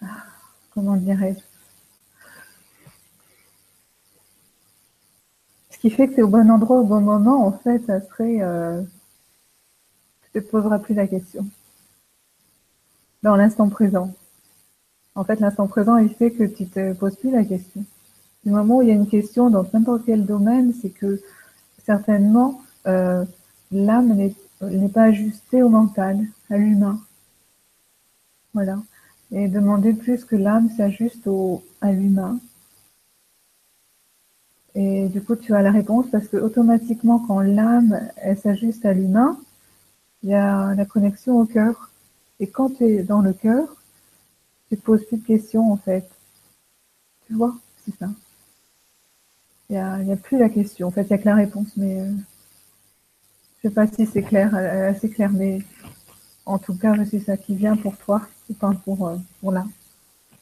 [0.00, 0.24] Ah,
[0.74, 1.47] comment dirais-je?
[5.78, 8.42] Ce qui fait que tu es au bon endroit, au bon moment, en fait, serait...
[8.42, 8.82] Euh...
[10.22, 11.46] Tu te poseras plus la question.
[13.22, 14.12] Dans l'instant présent.
[15.14, 17.84] En fait, l'instant présent, il fait que tu te poses plus la question.
[18.44, 21.22] Du moment où il y a une question dans n'importe quel domaine, c'est que
[21.84, 23.24] certainement, euh,
[23.70, 24.16] l'âme
[24.60, 27.00] n'est pas ajustée au mental, à l'humain.
[28.52, 28.78] Voilà.
[29.30, 31.28] Et demander plus que l'âme s'ajuste
[31.80, 32.40] à l'humain.
[34.80, 37.98] Et du coup, tu as la réponse parce que automatiquement, quand l'âme
[38.40, 39.36] s'ajuste à l'humain,
[40.22, 41.90] il y a la connexion au cœur.
[42.38, 43.66] Et quand tu es dans le cœur,
[44.68, 46.08] tu te poses plus de questions en fait.
[47.26, 48.08] Tu vois, c'est ça.
[49.68, 50.86] Il n'y a, a, plus la question.
[50.86, 52.12] En fait, il n'y a que la réponse, mais euh,
[53.56, 55.58] je sais pas si c'est clair, euh, assez clair, mais
[56.46, 58.22] en tout cas, c'est ça qui vient pour toi,
[58.60, 59.66] pas pour, pour là.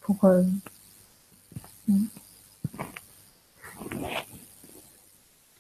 [0.03, 0.43] Pour, euh.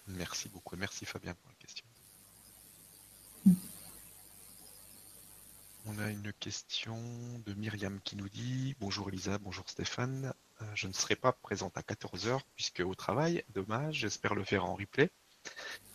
[0.08, 1.86] Merci beaucoup merci Fabien pour la question.
[5.86, 6.98] On a une question
[7.46, 10.32] de Myriam qui nous dit Bonjour Elisa, bonjour Stéphane.
[10.74, 14.74] je ne serai pas présente à 14h puisque au travail, dommage, j'espère le faire en
[14.74, 15.10] replay.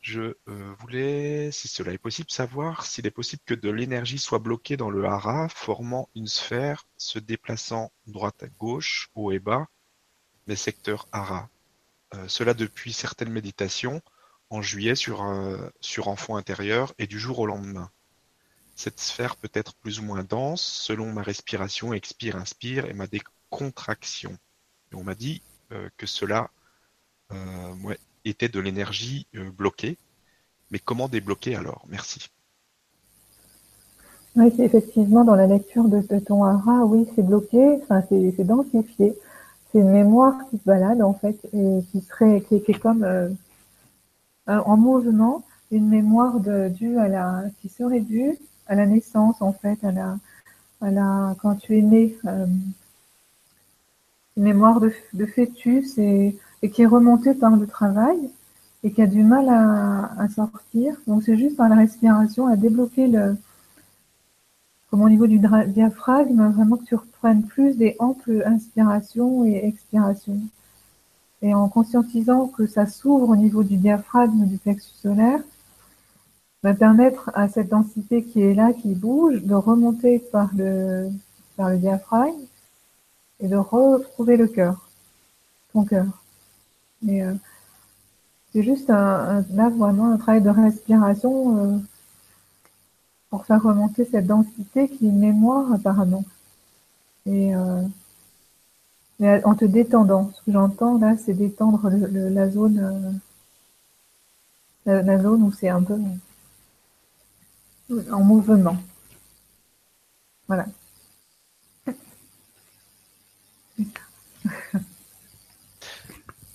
[0.01, 4.39] Je euh, voulais, si cela est possible, savoir s'il est possible que de l'énergie soit
[4.39, 9.67] bloquée dans le hara, formant une sphère se déplaçant droite à gauche, haut et bas,
[10.47, 11.49] les secteurs hara.
[12.13, 14.01] Euh, cela depuis certaines méditations,
[14.49, 15.25] en juillet sur,
[15.79, 17.89] sur enfant intérieur et du jour au lendemain.
[18.75, 23.07] Cette sphère peut être plus ou moins dense selon ma respiration, expire, inspire et ma
[23.07, 24.37] décontraction.
[24.93, 25.41] On m'a dit
[25.71, 26.49] euh, que cela
[27.83, 29.97] ouais, était de l'énergie euh, bloquée.
[30.69, 31.85] Mais comment débloquer alors?
[31.87, 32.29] Merci.
[34.35, 39.13] Oui, effectivement dans la lecture de, ton hara, oui, c'est bloqué, enfin, c'est densifié.
[39.71, 43.29] C'est une mémoire qui se balade en fait et qui serait qui, comme euh,
[44.47, 49.83] en mouvement une mémoire due à la qui serait due à la naissance en fait
[49.83, 50.17] à la
[50.81, 52.45] à la quand tu es né euh,
[54.37, 58.17] une mémoire de, de fœtus et, et, qui est remontée par le travail
[58.83, 60.95] et qui a du mal à, à sortir.
[61.07, 63.37] Donc c'est juste par la respiration à débloquer le
[64.91, 70.39] comme au niveau du diaphragme, vraiment que tu reprennes plus des amples inspirations et expirations.
[71.43, 75.39] Et en conscientisant que ça s'ouvre au niveau du diaphragme du plexus solaire,
[76.63, 81.09] va permettre à cette densité qui est là, qui bouge, de remonter par le,
[81.57, 82.37] par le diaphragme
[83.39, 84.89] et de retrouver le cœur,
[85.73, 86.05] ton cœur.
[87.07, 87.33] Euh,
[88.53, 91.77] c'est juste un, là vraiment un travail de respiration euh,
[93.29, 96.23] pour faire remonter cette densité qui est une mémoire apparemment.
[97.25, 97.81] Et, euh,
[99.19, 103.21] en te détendant, ce que j'entends là, c'est détendre la zone,
[104.87, 105.99] euh, la, zone où c'est un peu
[108.11, 108.77] en mouvement.
[110.47, 110.65] Voilà.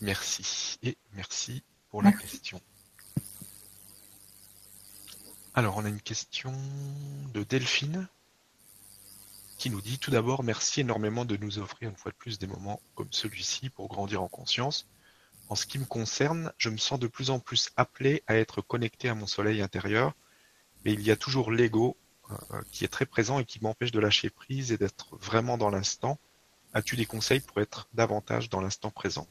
[0.00, 2.60] Merci et merci pour la question.
[5.54, 6.52] Alors, on a une question
[7.32, 8.06] de Delphine
[9.58, 12.46] qui nous dit tout d'abord merci énormément de nous offrir une fois de plus des
[12.46, 14.88] moments comme celui-ci pour grandir en conscience.
[15.48, 18.60] En ce qui me concerne, je me sens de plus en plus appelé à être
[18.60, 20.14] connecté à mon soleil intérieur,
[20.84, 21.96] mais il y a toujours l'ego
[22.30, 25.70] euh, qui est très présent et qui m'empêche de lâcher prise et d'être vraiment dans
[25.70, 26.18] l'instant.
[26.74, 29.28] As-tu des conseils pour être davantage dans l'instant présent?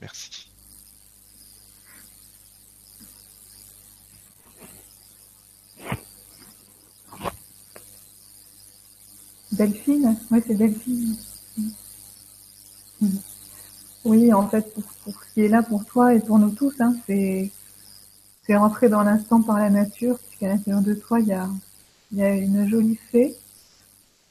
[0.00, 0.55] Merci.
[9.52, 11.16] Delphine Oui, c'est Delphine.
[14.04, 14.72] Oui, en fait,
[15.02, 17.50] pour, ce qui est là pour toi et pour nous tous, hein, c'est
[18.46, 21.48] c'est rentrer dans l'instant par la nature, puisqu'à l'intérieur de toi, il y a,
[22.12, 23.34] y a une jolie fée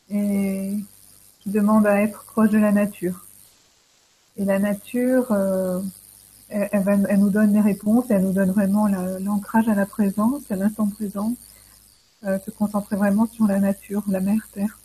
[0.09, 0.77] et
[1.41, 3.25] qui demande à être proche de la nature.
[4.37, 5.81] Et la nature, euh,
[6.49, 6.69] elle,
[7.09, 10.87] elle, nous donne les réponses, elle nous donne vraiment l'ancrage à la présence, à l'instant
[10.87, 11.33] présent,
[12.25, 14.79] euh, se concentrer vraiment sur la nature, la mer, terre.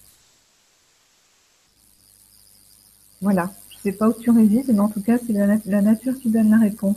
[3.20, 3.52] Voilà.
[3.70, 6.30] Je ne sais pas où tu résides, mais en tout cas, c'est la, nature qui
[6.30, 6.96] donne la réponse.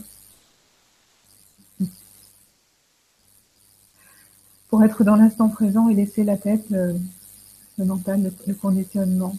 [4.69, 6.99] Pour être dans l'instant présent et laisser la tête, le,
[7.77, 9.35] mental, le, conditionnement.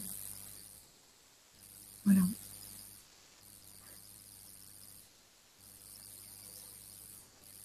[2.05, 2.21] Voilà.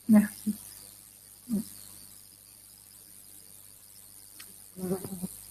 [0.08, 0.54] Merci.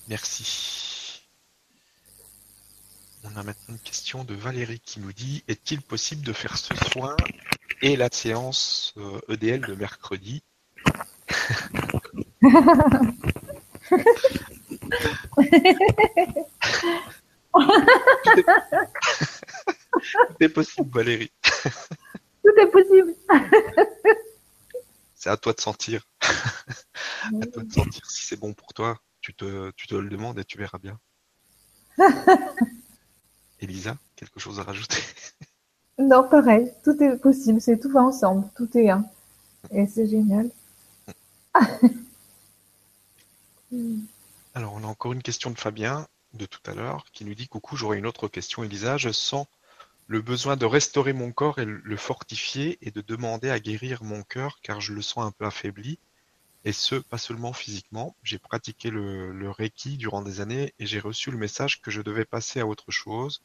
[0.08, 0.70] Merci.
[3.24, 6.74] On a maintenant une question de Valérie qui nous dit Est-il possible de faire ce
[6.92, 7.16] soin
[7.82, 8.94] et la séance
[9.28, 10.44] EDL euh, e de mercredi?
[20.02, 21.32] Tout est possible, Valérie.
[21.44, 23.14] Tout est possible.
[25.16, 26.08] c'est à toi de sentir.
[26.22, 28.98] à toi de sentir si c'est bon pour toi.
[29.20, 30.98] Tu te, tu te le demandes et tu verras bien.
[33.60, 35.02] Elisa, quelque chose à rajouter?
[36.00, 39.06] Non, pareil, tout est possible, c'est tout va ensemble, tout est un.
[39.72, 40.50] Et c'est génial.
[44.56, 47.50] Alors, on a encore une question de Fabien de tout à l'heure qui nous dit
[47.50, 48.96] Coucou, j'aurais une autre question, Elisa.
[48.98, 49.46] Je sens
[50.08, 54.24] le besoin de restaurer mon corps et le fortifier et de demander à guérir mon
[54.24, 56.00] cœur car je le sens un peu affaibli.
[56.70, 58.16] Et ce, pas seulement physiquement.
[58.22, 62.26] J'ai pratiqué le, Reiki durant des années et j'ai reçu le message que je devais
[62.26, 63.42] passer à autre chose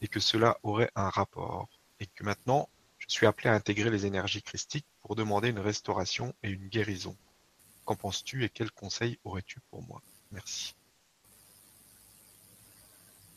[0.00, 1.68] et que cela aurait un rapport.
[2.00, 6.32] Et que maintenant, je suis appelé à intégrer les énergies christiques pour demander une restauration
[6.42, 7.14] et une guérison.
[7.84, 10.00] Qu'en penses-tu et quels conseils aurais-tu pour moi?
[10.32, 10.74] Merci.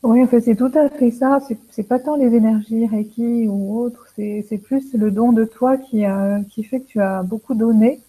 [0.04, 1.40] Oui, en fait, c'est tout à fait ça.
[1.72, 6.64] C'est pas tant les énergies Reiki ou autres, c'est plus le don de toi qui
[6.64, 8.02] fait que tu as beaucoup donné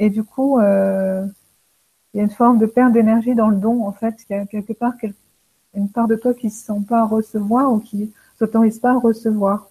[0.00, 1.26] et du coup, euh,
[2.12, 4.16] il y a une forme de perte d'énergie dans le don, en fait.
[4.28, 4.94] Il y a quelque part
[5.74, 8.98] une part de toi qui se sent pas à recevoir ou qui s'autorise pas à
[8.98, 9.68] recevoir.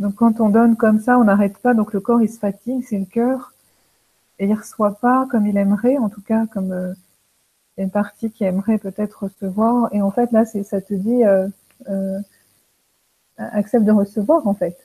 [0.00, 2.84] Donc quand on donne comme ça, on n'arrête pas, donc le corps il se fatigue,
[2.84, 3.54] c'est le cœur,
[4.40, 6.92] et il reçoit pas comme il aimerait, en tout cas comme euh,
[7.78, 11.48] une partie qui aimerait peut-être recevoir, et en fait là ça te dit euh,
[13.38, 14.76] accepte de recevoir en fait,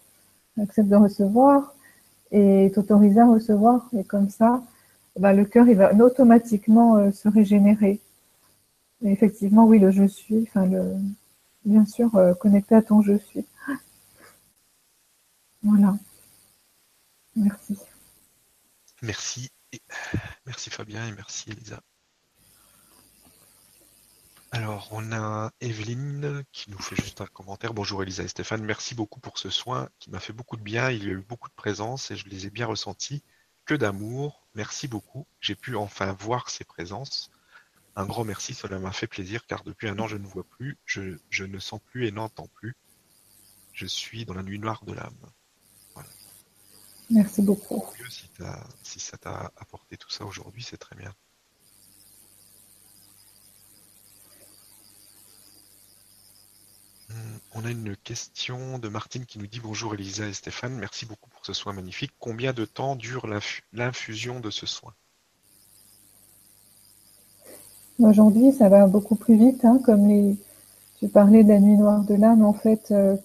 [0.62, 1.74] accepte de recevoir,
[2.32, 3.90] et t'autoriser à recevoir.
[3.98, 4.64] Et comme ça,
[5.18, 8.00] bah, le cœur, il va automatiquement euh, se régénérer.
[9.04, 10.96] Et effectivement, oui, le je suis, enfin le,
[11.66, 13.46] bien sûr connecté à ton je suis.
[15.64, 15.96] Voilà.
[17.36, 17.78] Merci.
[19.02, 19.50] Merci.
[20.46, 21.82] Merci Fabien et merci Elisa.
[24.52, 27.76] Alors, on a Evelyne qui nous fait juste un commentaire.
[27.76, 30.90] Bonjour Elisa et Stéphane, merci beaucoup pour ce soin qui m'a fait beaucoup de bien.
[30.90, 33.22] Il y a eu beaucoup de présence et je les ai bien ressentis.
[33.66, 35.28] Que d'amour, merci beaucoup.
[35.40, 37.30] J'ai pu enfin voir ces présences.
[37.96, 40.80] Un grand merci, cela m'a fait plaisir car depuis un an je ne vois plus,
[40.86, 42.76] je, ne sens plus et n'entends plus.
[43.74, 45.14] Je suis dans la nuit noire de l'âme.
[47.12, 47.86] Merci beaucoup.
[48.10, 48.30] Si,
[48.82, 51.14] si ça t'a apporté tout ça aujourd'hui, c'est très bien.
[57.56, 61.30] On a une question de Martine qui nous dit bonjour Elisa et Stéphane, merci beaucoup
[61.30, 62.12] pour ce soin magnifique.
[62.20, 63.28] Combien de temps dure
[63.74, 64.94] l'infusion de ce soin?
[68.00, 70.38] Aujourd'hui, ça va beaucoup plus vite, hein, comme les.
[71.00, 73.16] Tu parlais de la nuit noire de l'âme, en fait, euh,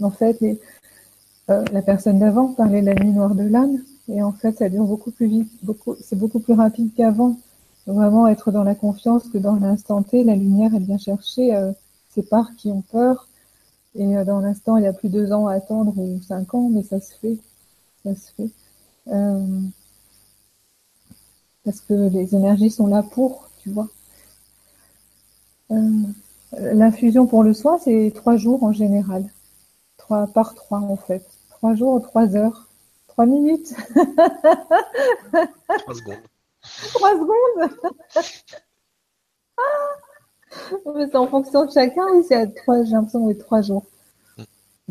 [0.00, 4.32] en fait, euh, la personne d'avant parlait de la nuit noire de l'âme, et en
[4.32, 7.38] fait, ça dure beaucoup plus vite, beaucoup, c'est beaucoup plus rapide qu'avant.
[7.86, 11.54] Vraiment être dans la confiance que dans l'instant T, la lumière, elle vient chercher.
[11.54, 11.72] Euh,
[12.14, 13.28] ces parts qui ont peur.
[13.94, 16.68] Et euh, dans l'instant, il y a plus deux ans à attendre ou cinq ans,
[16.70, 17.38] mais ça se fait.
[18.04, 18.50] Ça se fait.
[19.08, 19.60] Euh,
[21.64, 23.88] parce que les énergies sont là pour, tu vois.
[25.70, 26.02] Euh,
[26.52, 29.24] l'infusion pour le soin, c'est trois jours en général.
[29.96, 31.24] Trois par trois, en fait.
[31.50, 32.68] Trois jours, trois heures.
[33.08, 33.74] Trois minutes.
[35.78, 36.22] trois secondes.
[36.94, 37.70] Trois secondes.
[40.84, 43.84] c'est en fonction de chacun, oui, c'est à trois, j'ai l'impression, oui, trois jours.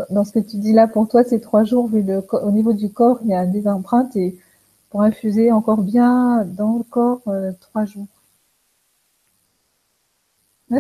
[0.09, 2.74] Dans ce que tu dis là, pour toi, c'est trois jours, vu le, au niveau
[2.74, 4.39] du corps, il y a des empreintes et
[4.89, 8.07] pour infuser encore bien dans le corps, euh, trois jours.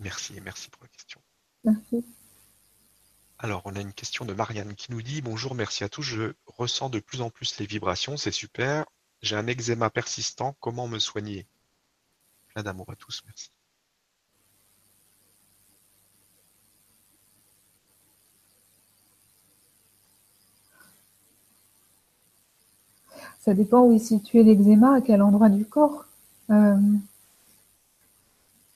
[0.00, 1.20] Merci, merci pour la question.
[1.62, 2.02] Merci.
[3.38, 6.02] Alors, on a une question de Marianne qui nous dit Bonjour, merci à tous.
[6.02, 8.86] Je ressens de plus en plus les vibrations, c'est super.
[9.20, 11.46] J'ai un eczéma persistant, comment me soigner?
[12.54, 13.50] Plein d'amour à tous, merci.
[23.38, 26.04] Ça dépend où est situé l'eczéma, à quel endroit du corps.
[26.50, 26.76] Euh,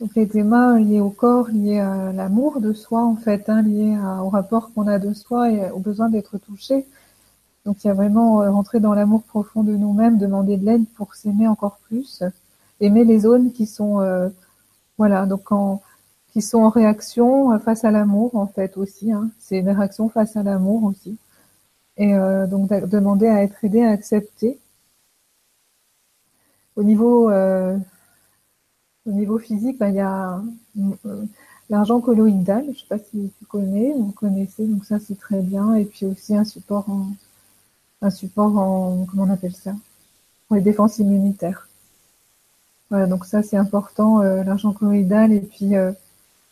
[0.01, 4.29] donc l'eczéma lié au corps, lié à l'amour de soi en fait, hein, lié au
[4.29, 6.87] rapport qu'on a de soi et au besoin d'être touché.
[7.65, 10.87] Donc il y a vraiment euh, rentrer dans l'amour profond de nous-mêmes, demander de l'aide
[10.97, 12.23] pour s'aimer encore plus
[12.81, 14.29] aimer les zones qui sont euh,
[14.99, 15.83] voilà donc en
[16.33, 19.31] qui sont en réaction euh, face à l'amour en fait aussi hein.
[19.39, 21.19] c'est une réaction face à l'amour aussi.
[21.97, 24.59] Et euh, donc demander à être aidé à accepter.
[26.77, 30.43] Au niveau au niveau physique ben, il y a
[31.71, 35.41] l'argent colloïdal je sais pas si tu connais ou vous connaissez donc ça c'est très
[35.41, 35.75] bien.
[35.75, 37.09] Et puis aussi un support en
[38.03, 39.75] un support en comment on appelle ça?
[40.49, 41.69] Pour les défenses immunitaires
[42.95, 45.91] voilà, donc ça c'est important, euh, l'argent colloïdal et puis euh,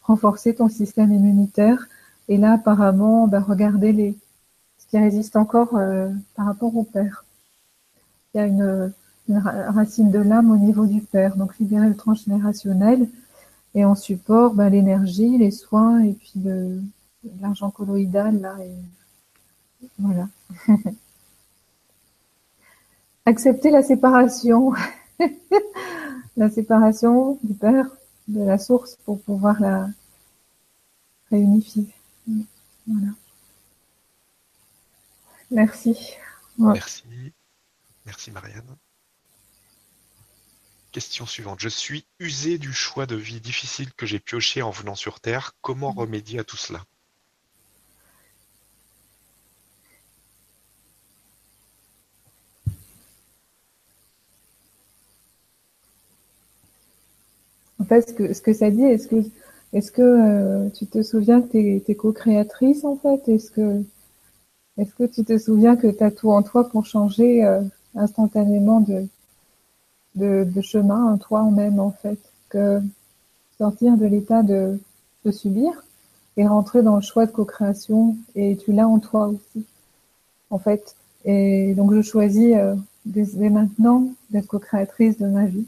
[0.03, 1.86] renforcer ton système immunitaire.
[2.26, 4.18] Et là apparemment, bah, regardez
[4.76, 7.24] ce qui résiste encore euh, par rapport au père.
[8.34, 8.93] Il y a une,
[9.28, 13.09] racine de l'âme au niveau du père, donc libérer le transgénérationnel
[13.76, 16.43] et en support bah, l'énergie, les soins et puis
[17.40, 18.57] l'argent colloïdal là
[19.97, 20.26] voilà.
[23.26, 24.72] Accepter la séparation.
[26.37, 27.87] la séparation du Père,
[28.28, 29.89] de la source, pour pouvoir la
[31.30, 31.87] réunifier.
[32.87, 33.12] Voilà.
[35.51, 35.97] Merci.
[36.59, 37.05] Merci.
[38.07, 38.76] Merci Marianne.
[40.93, 41.61] Question suivante.
[41.61, 45.53] Je suis usé du choix de vie difficile que j'ai pioché en venant sur Terre.
[45.62, 46.85] Comment remédier à tout cela?
[57.93, 59.16] Fait, ce que, ce que ça dit, est-ce que,
[59.74, 63.28] est-ce que euh, tu te souviens que tu es, co-créatrice en fait?
[63.28, 63.82] Est-ce que,
[64.78, 67.61] est-ce que tu te souviens que tu as tout en toi pour changer euh,
[67.95, 69.05] instantanément de,
[70.14, 72.18] de, chemin en toi même en fait?
[72.49, 72.80] Que
[73.59, 74.80] sortir de l'état de,
[75.26, 75.84] de subir
[76.38, 79.66] et rentrer dans le choix de co-création et tu l'as en toi aussi
[80.49, 80.97] en fait.
[81.26, 82.74] Et donc je choisis euh,
[83.05, 85.66] dès, maintenant d'être co-créatrice de ma vie.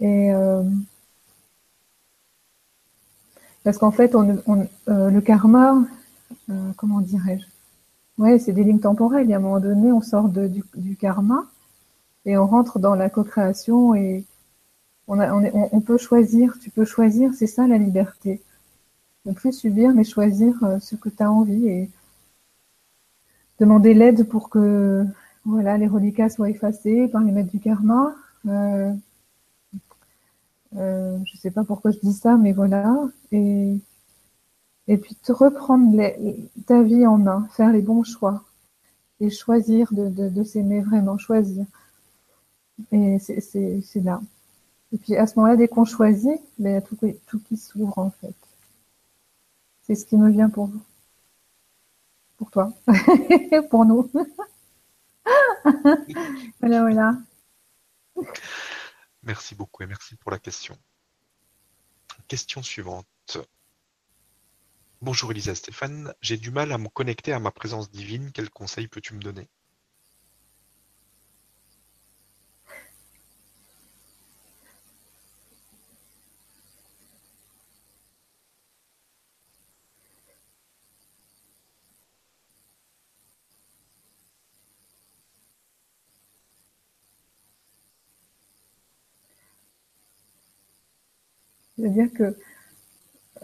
[0.00, 0.32] Et
[3.66, 5.74] parce qu'en fait, euh, le karma,
[6.50, 7.44] euh, comment dirais-je?
[8.16, 9.28] Ouais, c'est des lignes temporelles.
[9.28, 10.62] Et à un moment donné, on sort du,
[10.94, 11.44] karma
[12.26, 14.24] et on rentre dans la co-création et
[15.08, 16.56] on, peut choisir.
[16.60, 18.40] Tu peux choisir, c'est ça la liberté.
[19.24, 21.90] Ne plus subir, mais choisir ce que tu as envie et
[23.58, 25.04] demander l'aide pour que
[25.44, 28.14] voilà, les reliquats soient effacés par les maîtres du karma.
[28.46, 28.92] Euh,
[30.76, 32.94] euh, je ne sais pas pourquoi je dis ça, mais voilà.
[33.32, 33.76] Et,
[34.88, 35.96] et puis te reprendre
[36.66, 38.42] ta vie en main, faire les bons choix
[39.20, 41.64] et choisir de, s'aimer vraiment, choisir.
[42.92, 44.20] Et c'est là.
[44.92, 47.56] Et puis à ce moment-là, dès qu'on choisit, ben, il y a tout, tout qui
[47.56, 48.34] s'ouvre en fait.
[49.82, 50.82] C'est ce qui me vient pour vous.
[52.36, 52.72] Pour toi.
[53.70, 54.10] pour nous.
[56.60, 57.16] voilà, voilà.
[59.26, 60.78] Merci beaucoup et merci pour la question.
[62.28, 63.38] Question suivante.
[65.02, 68.30] Bonjour Elisa Stéphane, j'ai du mal à me connecter à ma présence divine.
[68.32, 69.48] Quel conseil peux-tu me donner?
[91.86, 92.36] C'est-à-dire que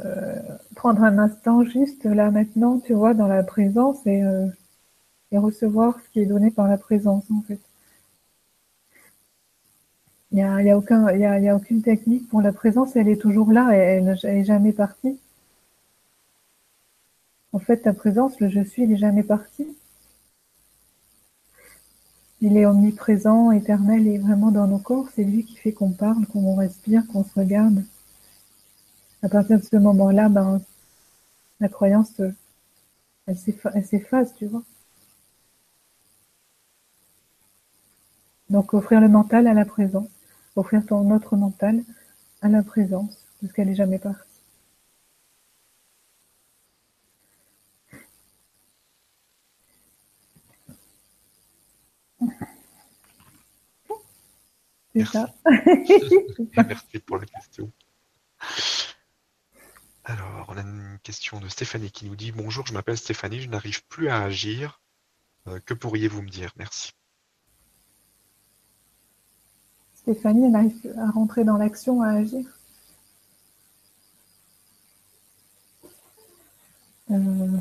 [0.05, 0.41] euh,
[0.75, 4.49] prendre un instant juste là maintenant, tu vois, dans la présence et, euh,
[5.33, 7.61] recevoir ce qui est donné par la présence en fait.
[10.33, 12.97] Il n'y a, y a, aucun, y a, y a aucune technique pour la présence,
[12.97, 15.19] elle est toujours là, elle n'est jamais partie.
[17.53, 19.69] En fait, ta présence, le je suis, il n'est jamais parti.
[22.41, 25.09] Il est omniprésent, éternel et vraiment dans nos corps.
[25.15, 27.85] C'est lui qui fait qu'on parle, qu'on respire, qu'on se regarde
[29.23, 30.61] à partir de ce moment-là, ben,
[31.61, 32.31] la croyance, euh,
[33.27, 33.37] elle
[33.85, 34.63] s'efface, tu vois.
[38.51, 40.09] Donc offrir le mental à la présence,
[40.57, 41.83] offrir ton autre mental
[42.43, 44.29] à la présence, parce qu'elle n'est jamais partie.
[54.95, 55.27] C'est ça.
[56.57, 57.73] Merci pour la question.
[60.05, 63.49] Alors, on a une question de Stéphanie qui nous dit Bonjour, je m'appelle Stéphanie, je
[63.49, 64.81] n'arrive plus à agir.
[65.47, 66.53] Euh, que pourriez-vous me dire?
[66.57, 66.93] Merci.
[69.95, 72.45] Stéphanie, elle arrive à rentrer dans l'action, à agir.
[77.13, 77.59] Euh,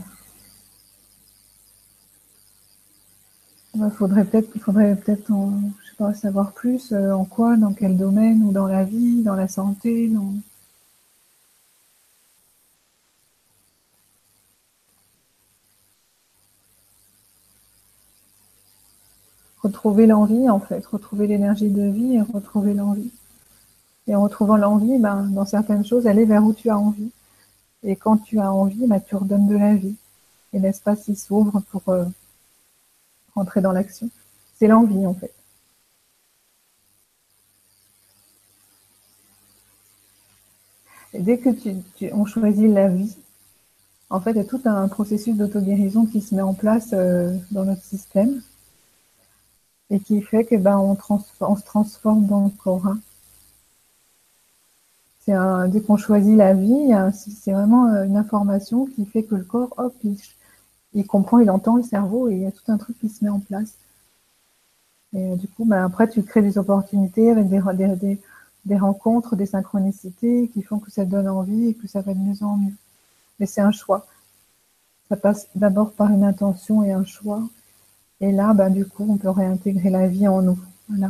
[3.75, 8.51] il faudrait peut-être, peut-être, je sais savoir plus euh, en quoi, dans quel domaine, ou
[8.51, 10.33] dans la vie, dans la santé, dans.
[19.61, 23.11] Retrouver l'envie en fait, retrouver l'énergie de vie et retrouver l'envie.
[24.07, 27.11] Et en retrouvant l'envie, ben, dans certaines choses, aller vers où tu as envie.
[27.83, 29.95] Et quand tu as envie, ben, tu redonnes de la vie.
[30.53, 32.05] Et l'espace il s'ouvre pour euh,
[33.35, 34.09] rentrer dans l'action.
[34.57, 35.33] C'est l'envie en fait.
[41.13, 43.15] Et dès que tu, on choisit la vie,
[44.09, 47.35] en fait, il y a tout un processus d'auto-guérison qui se met en place euh,
[47.51, 48.41] dans notre système
[49.91, 52.87] et qui fait que ben on, se transforme dans le corps.
[52.87, 52.99] Hein.
[55.19, 55.35] C'est
[55.69, 59.73] dès qu'on choisit la vie, c'est vraiment euh, une information qui fait que le corps,
[59.77, 59.93] hop,
[60.93, 63.23] il, comprend, il entend le cerveau et il y a tout un truc qui se
[63.23, 63.75] met en place.
[65.13, 67.61] Et euh, du coup, ben, après, tu crées des opportunités avec des,
[67.97, 68.19] des,
[68.65, 72.19] des, rencontres, des synchronicités qui font que ça donne envie et que ça va de
[72.19, 72.73] mieux en mieux.
[73.39, 74.07] Mais c'est un choix.
[75.09, 77.43] Ça passe d'abord par une intention et un choix.
[78.21, 80.59] Et là, ben, du coup, on peut réintégrer la vie en nous.
[80.87, 81.09] Voilà.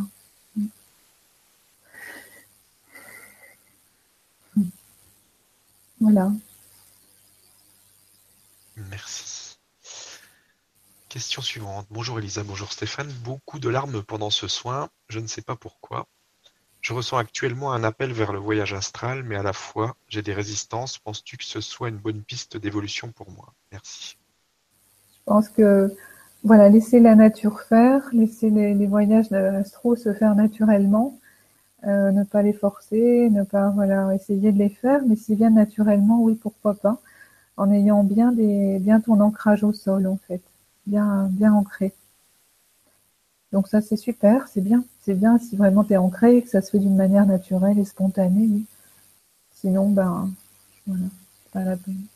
[5.99, 6.31] Voilà.
[8.89, 9.57] Merci.
[11.09, 11.85] Question suivante.
[11.91, 13.11] Bonjour Elisa, bonjour Stéphane.
[13.25, 14.89] Beaucoup de larmes pendant ce soin.
[15.09, 16.07] Je ne sais pas pourquoi.
[16.79, 20.33] Je ressens actuellement un appel vers le voyage astral, mais à la fois, j'ai des
[20.33, 20.97] résistances.
[20.97, 23.53] Penses-tu que ce soit une bonne piste d'évolution pour moi?
[23.71, 24.17] Merci.
[25.13, 25.93] Je pense que
[26.43, 31.17] voilà, laisser la nature faire, laisser les, voyages astro se faire naturellement,
[31.85, 35.55] euh, ne pas les forcer, ne pas voilà essayer de les faire, mais s'ils viennent
[35.55, 36.99] naturellement, oui, pourquoi pas,
[37.57, 40.41] en ayant bien des bien ton ancrage au sol en fait,
[40.87, 41.93] bien bien ancré.
[43.51, 46.61] Donc ça c'est super, c'est bien, c'est bien si vraiment tu ancré et que ça
[46.61, 48.49] se fait d'une manière naturelle et spontanée.
[49.53, 50.29] Sinon ben
[50.87, 51.05] voilà,
[51.53, 52.10] pas la peine.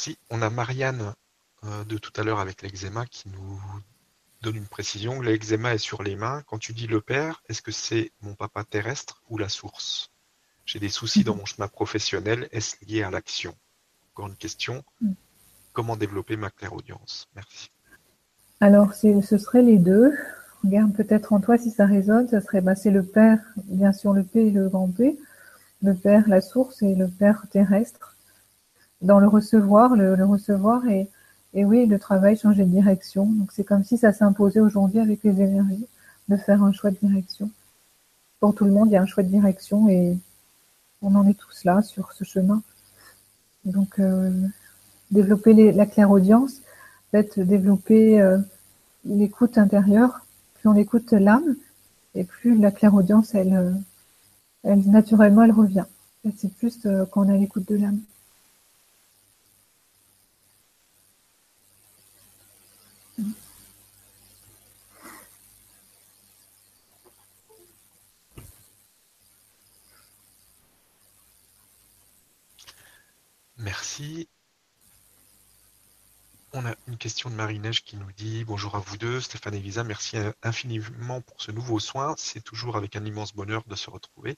[0.00, 0.18] Merci.
[0.30, 1.12] On a Marianne
[1.64, 3.60] euh, de tout à l'heure avec l'eczéma qui nous
[4.40, 5.20] donne une précision.
[5.20, 6.42] L'eczéma est sur les mains.
[6.46, 10.10] Quand tu dis le père, est-ce que c'est mon papa terrestre ou la source?
[10.64, 12.48] J'ai des soucis dans mon chemin professionnel.
[12.50, 13.54] Est-ce lié à l'action?
[14.14, 14.82] Encore une question.
[15.02, 15.12] Mm.
[15.74, 17.28] Comment développer ma clairaudience?
[17.36, 17.70] Merci.
[18.60, 20.16] Alors, ce serait les deux.
[20.64, 22.26] Regarde peut-être en toi si ça résonne.
[22.26, 25.18] Ça serait, bah, c'est le père, bien sûr, le P et le grand P.
[25.82, 28.09] Le père, la source et le père terrestre.
[29.02, 31.08] Dans le recevoir, le, le recevoir est
[31.52, 33.26] et oui, le travail changeait de direction.
[33.26, 35.86] Donc c'est comme si ça s'imposait aujourd'hui avec les énergies
[36.28, 37.50] de faire un choix de direction.
[38.38, 40.16] Pour tout le monde, il y a un choix de direction et
[41.02, 42.62] on en est tous là sur ce chemin.
[43.64, 44.30] Donc euh,
[45.10, 46.62] développer la clairaudience,
[47.10, 48.38] peut-être développer euh,
[49.04, 50.20] l'écoute intérieure.
[50.54, 51.56] Plus on écoute l'âme,
[52.14, 53.72] et plus la clairaudience, elle, euh,
[54.62, 55.86] elle naturellement, elle revient.
[56.36, 58.00] C'est plus quand on a l'écoute de l'âme.
[73.60, 74.26] Merci.
[76.52, 79.58] On a une question de Marie-Neige qui nous dit Bonjour à vous deux, Stéphane et
[79.58, 82.14] Lisa, merci infiniment pour ce nouveau soin.
[82.18, 84.36] C'est toujours avec un immense bonheur de se retrouver.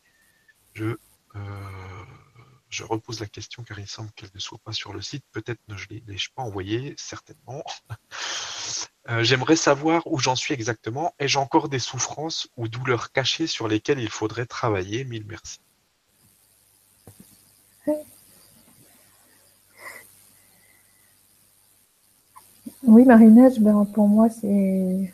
[0.72, 0.96] Je,
[1.34, 2.04] euh,
[2.70, 5.24] je repose la question car il semble qu'elle ne soit pas sur le site.
[5.32, 7.62] Peut-être ne je l'ai-je pas envoyée, certainement.
[9.08, 11.12] Euh, j'aimerais savoir où j'en suis exactement.
[11.18, 15.02] Ai-je encore des souffrances ou douleurs cachées sur lesquelles il faudrait travailler?
[15.02, 15.58] Mille merci.
[22.84, 25.12] Oui, Marie-Neige, ben, pour moi, c'est.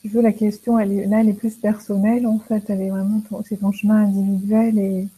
[0.00, 2.64] Si veux, la question, elle est, là, elle est plus personnelle, en fait.
[2.70, 5.08] Elle est vraiment, c'est ton chemin individuel et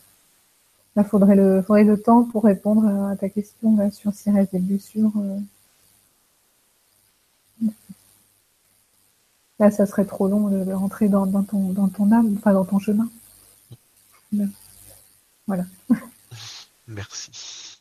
[0.97, 4.59] là, faudrait le, faudrait le temps pour répondre à ta question sur si reste des
[4.59, 5.13] blessures.
[5.17, 5.39] Euh.
[9.61, 12.81] Là, ça serait trop long de, rentrer dans, ton, dans ton âme, enfin, dans ton
[12.81, 13.09] chemin.
[15.47, 15.65] Voilà.
[16.89, 17.72] Merci.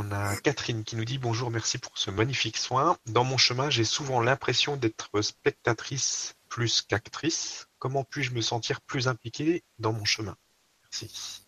[0.00, 2.96] On a Catherine qui nous dit bonjour, merci pour ce magnifique soin.
[3.06, 7.66] Dans mon chemin, j'ai souvent l'impression d'être spectatrice plus qu'actrice.
[7.80, 10.36] Comment puis-je me sentir plus impliquée dans mon chemin?
[10.84, 11.42] Merci.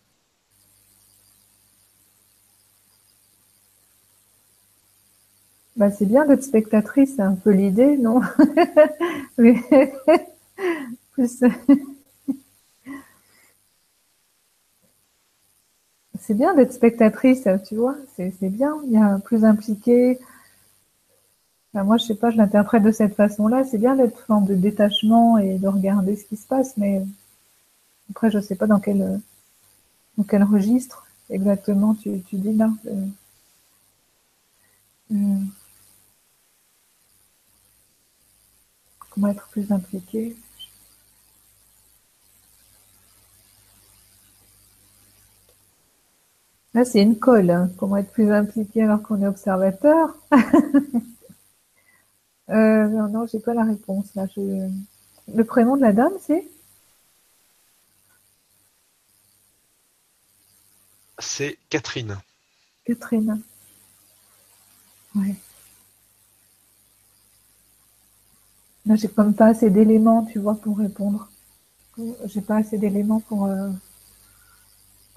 [5.77, 8.19] Bah, c'est bien d'être spectatrice, c'est un peu l'idée, non?
[16.21, 20.19] c'est bien d'être spectatrice, tu vois, c'est bien, il y a plus impliqué.
[21.73, 23.63] moi, je sais pas, je l'interprète de cette façon-là.
[23.63, 27.03] C'est bien d'être forme de détachement et de regarder ce qui se passe, mais
[28.11, 29.19] après, je sais pas dans quel,
[30.17, 32.69] dans quel registre exactement tu, dis là.
[32.87, 33.05] Euh,
[35.13, 35.39] euh,
[39.09, 40.35] comment être plus impliqué
[46.73, 47.49] Là, c'est une colle.
[47.49, 47.69] Hein.
[47.77, 50.15] Comment être plus impliqué alors qu'on est observateur
[52.49, 54.25] euh, Non, non, j'ai pas la réponse là.
[55.33, 56.47] Le prénom de la dame, c'est?
[61.19, 62.17] C'est Catherine.
[62.85, 63.41] Catherine.
[65.15, 65.35] Ouais.
[68.85, 71.29] Là, j'ai comme pas assez d'éléments, tu vois, pour répondre.
[72.25, 73.45] J'ai pas assez d'éléments pour.
[73.45, 73.69] Euh,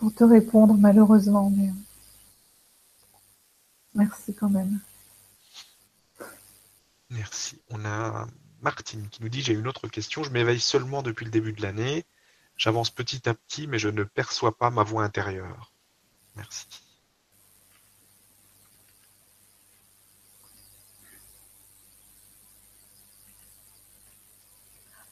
[0.05, 1.71] pour te répondre malheureusement, mais
[3.95, 4.79] merci quand même.
[7.09, 7.59] Merci.
[7.71, 8.27] On a
[8.61, 10.23] Martine qui nous dit j'ai une autre question.
[10.23, 12.05] Je m'éveille seulement depuis le début de l'année.
[12.59, 15.73] J'avance petit à petit, mais je ne perçois pas ma voix intérieure.
[16.37, 16.67] Merci.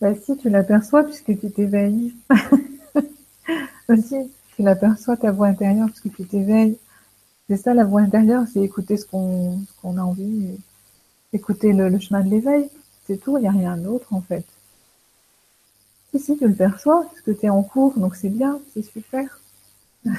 [0.03, 2.15] Bah si, tu l'aperçois puisque tu t'éveilles.
[3.89, 4.31] Aussi
[4.63, 6.79] tu l'aperçois, ta voix intérieure, parce que tu t'éveilles.
[7.49, 10.57] C'est ça, la voix intérieure, c'est écouter ce qu'on a envie,
[11.33, 12.69] écouter le, chemin de l'éveil.
[13.07, 14.45] C'est tout, il n'y a rien d'autre, en fait.
[16.13, 19.41] Si, si, tu le perçois, parce tu es en cours, donc c'est bien, c'est super.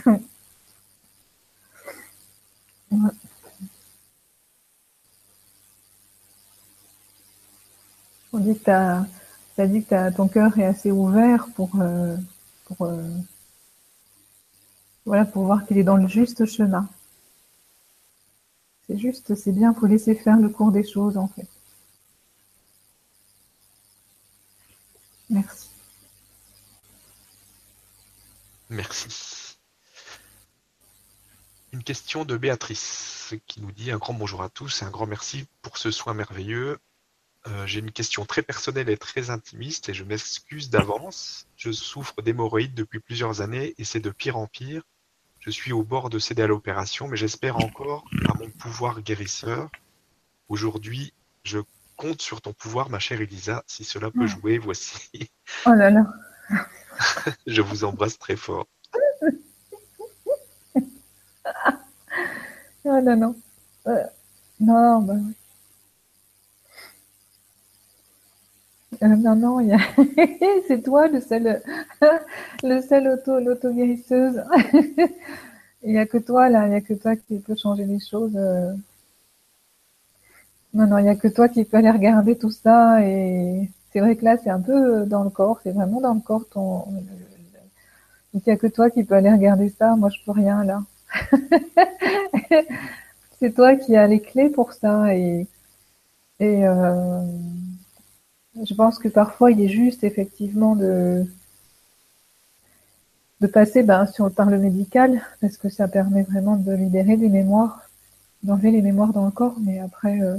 [8.34, 12.18] On dit que ton cœur est assez ouvert pour, euh,
[12.82, 13.08] euh,
[15.06, 16.88] voilà, pour voir qu'il est dans le juste chemin.
[18.88, 21.47] C'est juste, c'est bien, faut laisser faire le cours des choses en fait.
[25.30, 25.70] Merci.
[28.70, 29.58] Merci.
[31.72, 35.08] Une question de Béatrice qui nous dit un grand bonjour à tous et un grand
[35.08, 36.78] merci pour ce soin merveilleux.
[37.47, 41.47] Euh, j'ai une question très personnelle et très intimiste et je m'excuse d'avance.
[41.58, 44.84] Je souffre d'hémorroïdes depuis plusieurs années et c'est de pire en pire.
[45.44, 49.70] Je suis au bord de céder à l'opération, mais j'espère encore à mon pouvoir guérisseur.
[50.48, 51.12] Aujourd'hui,
[51.44, 51.60] je
[51.98, 53.62] compte sur ton pouvoir, ma chère Elisa.
[53.68, 55.30] Si cela peut jouer, voici.
[55.66, 56.06] Oh là là.
[57.46, 58.68] je vous embrasse très fort.
[62.86, 63.36] oh non, non.
[63.88, 64.06] Euh,
[64.62, 65.36] non, bah oui.
[69.04, 69.60] Non, non,
[70.68, 71.62] c'est toi le seul,
[72.64, 74.41] le seul auto, l'auto-guérisseuse.
[75.84, 77.99] il n'y a que toi là, il n'y a que toi qui peut changer les
[77.99, 78.32] choses.
[78.36, 78.74] Euh.
[80.74, 83.06] Non, non, il n'y a que toi qui peux aller regarder tout ça.
[83.06, 86.22] Et c'est vrai que là, c'est un peu dans le corps, c'est vraiment dans le
[86.22, 86.86] corps ton.
[88.34, 89.95] il n'y a que toi qui peux aller regarder ça.
[89.97, 90.82] Moi, je peux rien là.
[93.39, 95.12] c'est toi qui as les clés pour ça
[96.41, 97.22] euh,
[98.62, 101.26] je pense que parfois il est juste effectivement de
[103.43, 107.82] de passer ben, par le médical parce que ça permet vraiment de libérer des mémoires,
[108.41, 109.56] d'enlever les mémoires dans le corps.
[109.60, 110.38] Mais après, euh,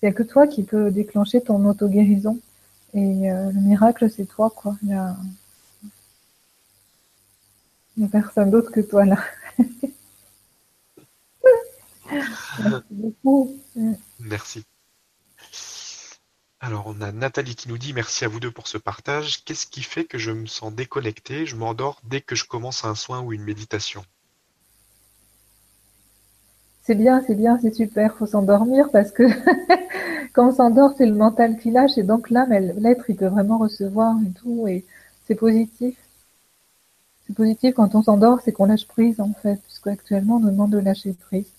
[0.00, 2.38] il n'y a que toi qui peux déclencher ton auto-guérison.
[2.94, 4.76] Et euh, le miracle, c'est toi, quoi.
[4.82, 5.16] Il n'y a,
[8.02, 9.18] a personne d'autre que toi là.
[12.10, 13.52] Merci beaucoup.
[14.20, 14.64] Merci.
[16.60, 19.44] Alors, on a Nathalie qui nous dit merci à vous deux pour ce partage.
[19.44, 21.46] Qu'est-ce qui fait que je me sens déconnecté?
[21.46, 24.04] Je m'endors dès que je commence un soin ou une méditation.
[26.82, 28.16] C'est bien, c'est bien, c'est super.
[28.16, 29.22] Faut s'endormir parce que
[30.32, 33.58] quand on s'endort, c'est le mental qui lâche et donc là, l'être, il peut vraiment
[33.58, 34.84] recevoir et tout et
[35.28, 35.96] c'est positif.
[37.26, 40.72] C'est positif quand on s'endort, c'est qu'on lâche prise en fait, puisqu'actuellement on nous demande
[40.72, 41.52] de lâcher prise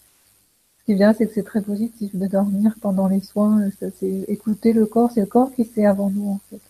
[0.90, 3.70] qui c'est que c'est très positif de dormir pendant les soins.
[3.80, 6.62] C'est écouter le corps, c'est le corps qui sait avant nous en fait.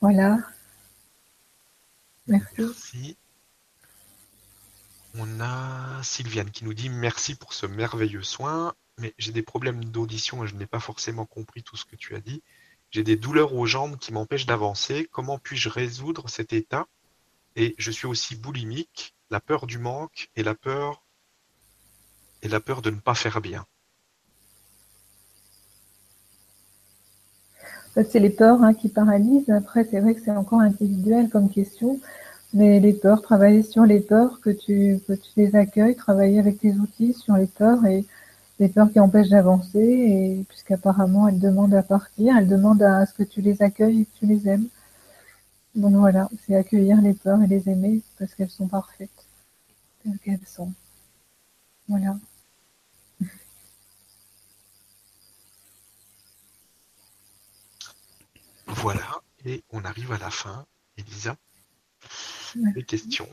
[0.00, 0.38] Voilà.
[2.26, 2.54] Merci.
[2.58, 3.16] Merci.
[5.16, 9.84] On a Sylviane qui nous dit merci pour ce merveilleux soin, mais j'ai des problèmes
[9.84, 12.42] d'audition et je n'ai pas forcément compris tout ce que tu as dit.
[12.90, 15.06] J'ai des douleurs aux jambes qui m'empêchent d'avancer.
[15.12, 16.88] Comment puis-je résoudre cet état?
[17.54, 21.03] Et je suis aussi boulimique, la peur du manque et la peur
[22.44, 23.64] et la peur de ne pas faire bien
[27.94, 29.50] C'est les peurs hein, qui paralysent.
[29.50, 32.00] Après, c'est vrai que c'est encore individuel comme question.
[32.52, 35.00] Mais les peurs, travailler sur les peurs, que tu,
[35.36, 38.04] les accueilles, travailler avec tes outils sur les peurs et
[38.58, 39.78] les peurs qui empêchent d'avancer.
[39.78, 44.04] Et puisqu'apparemment, elles demandent à partir, elles demandent à ce que tu les accueilles et
[44.06, 44.68] que tu les aimes.
[45.74, 49.10] Donc voilà, c'est accueillir les peurs et les aimer parce qu'elles sont parfaites,
[50.02, 50.72] telles qu'elles sont.
[51.88, 52.16] Voilà.
[58.84, 60.66] Voilà, et on arrive à la fin,
[60.98, 61.38] Elisa.
[62.74, 63.26] Les questions.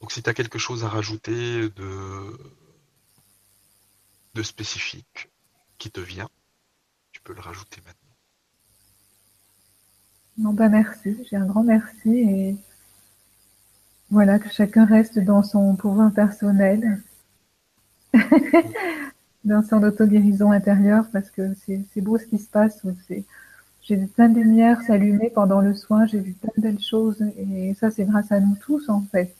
[0.00, 2.38] Donc si tu as quelque chose à rajouter de,
[4.34, 5.32] de spécifique
[5.78, 6.28] qui te vient,
[7.10, 8.14] tu peux le rajouter maintenant.
[10.38, 12.56] Non, bah merci, j'ai un grand merci et
[14.10, 17.02] voilà, que chacun reste dans son pouvoir personnel,
[19.44, 22.80] dans son auto-guérison intérieure parce que c'est beau ce qui se passe.
[23.08, 23.24] C'est
[23.84, 27.22] j'ai vu plein de lumières s'allumer pendant le soin, j'ai vu plein de belles choses
[27.36, 29.36] et ça c'est grâce à nous tous en fait.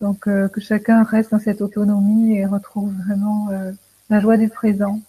[0.00, 3.72] Donc euh, que chacun reste dans cette autonomie et retrouve vraiment euh,
[4.08, 5.00] la joie du présent.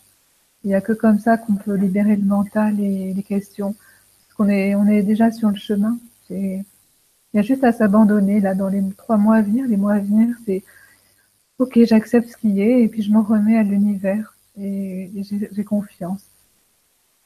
[0.64, 3.74] Il n'y a que comme ça qu'on peut libérer le mental et les questions.
[3.74, 5.98] Parce qu'on est, on est déjà sur le chemin.
[6.30, 6.64] Il
[7.34, 9.68] y a juste à s'abandonner là dans les trois mois à venir.
[9.68, 10.64] Les mois à venir, c'est
[11.60, 16.31] ok, j'accepte ce qui est et puis je m'en remets à l'univers et j'ai confiance.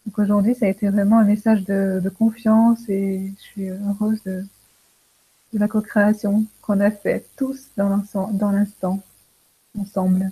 [0.05, 4.45] Donc aujourd'hui, ça a été vraiment un message de, confiance et je suis heureuse de,
[5.53, 9.03] la co-création qu'on a fait tous dans l'instant,
[9.79, 10.31] ensemble.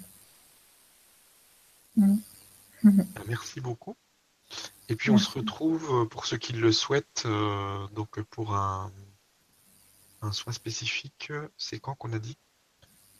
[1.96, 2.16] Mm.
[3.28, 3.96] Merci beaucoup.
[4.90, 8.92] Et puis on se retrouve, euh, pour ceux qui le souhaitent, euh, donc pour un,
[10.22, 12.38] un soin spécifique, c'est quand qu'on a dit?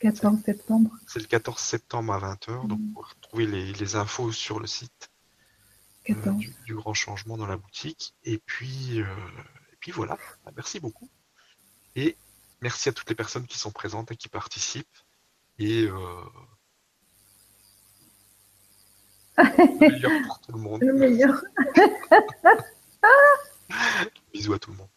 [0.00, 0.90] 14 septembre.
[1.06, 5.10] C'est le 14 septembre à 20h, donc vous retrouver les, les infos sur le site.
[6.06, 8.14] Du, grand changement dans la boutique.
[8.24, 9.06] Et puis, euh,
[9.72, 11.08] et puis voilà, bah, merci beaucoup.
[11.96, 12.16] Et
[12.60, 14.86] merci à toutes les personnes qui sont présentes et qui participent.
[15.58, 15.94] Et euh,
[19.38, 20.82] le meilleur pour tout le monde.
[20.82, 21.42] Le meilleur.
[24.32, 24.88] Bisous à tout le monde.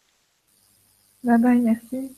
[1.24, 2.14] Bye bye, merci.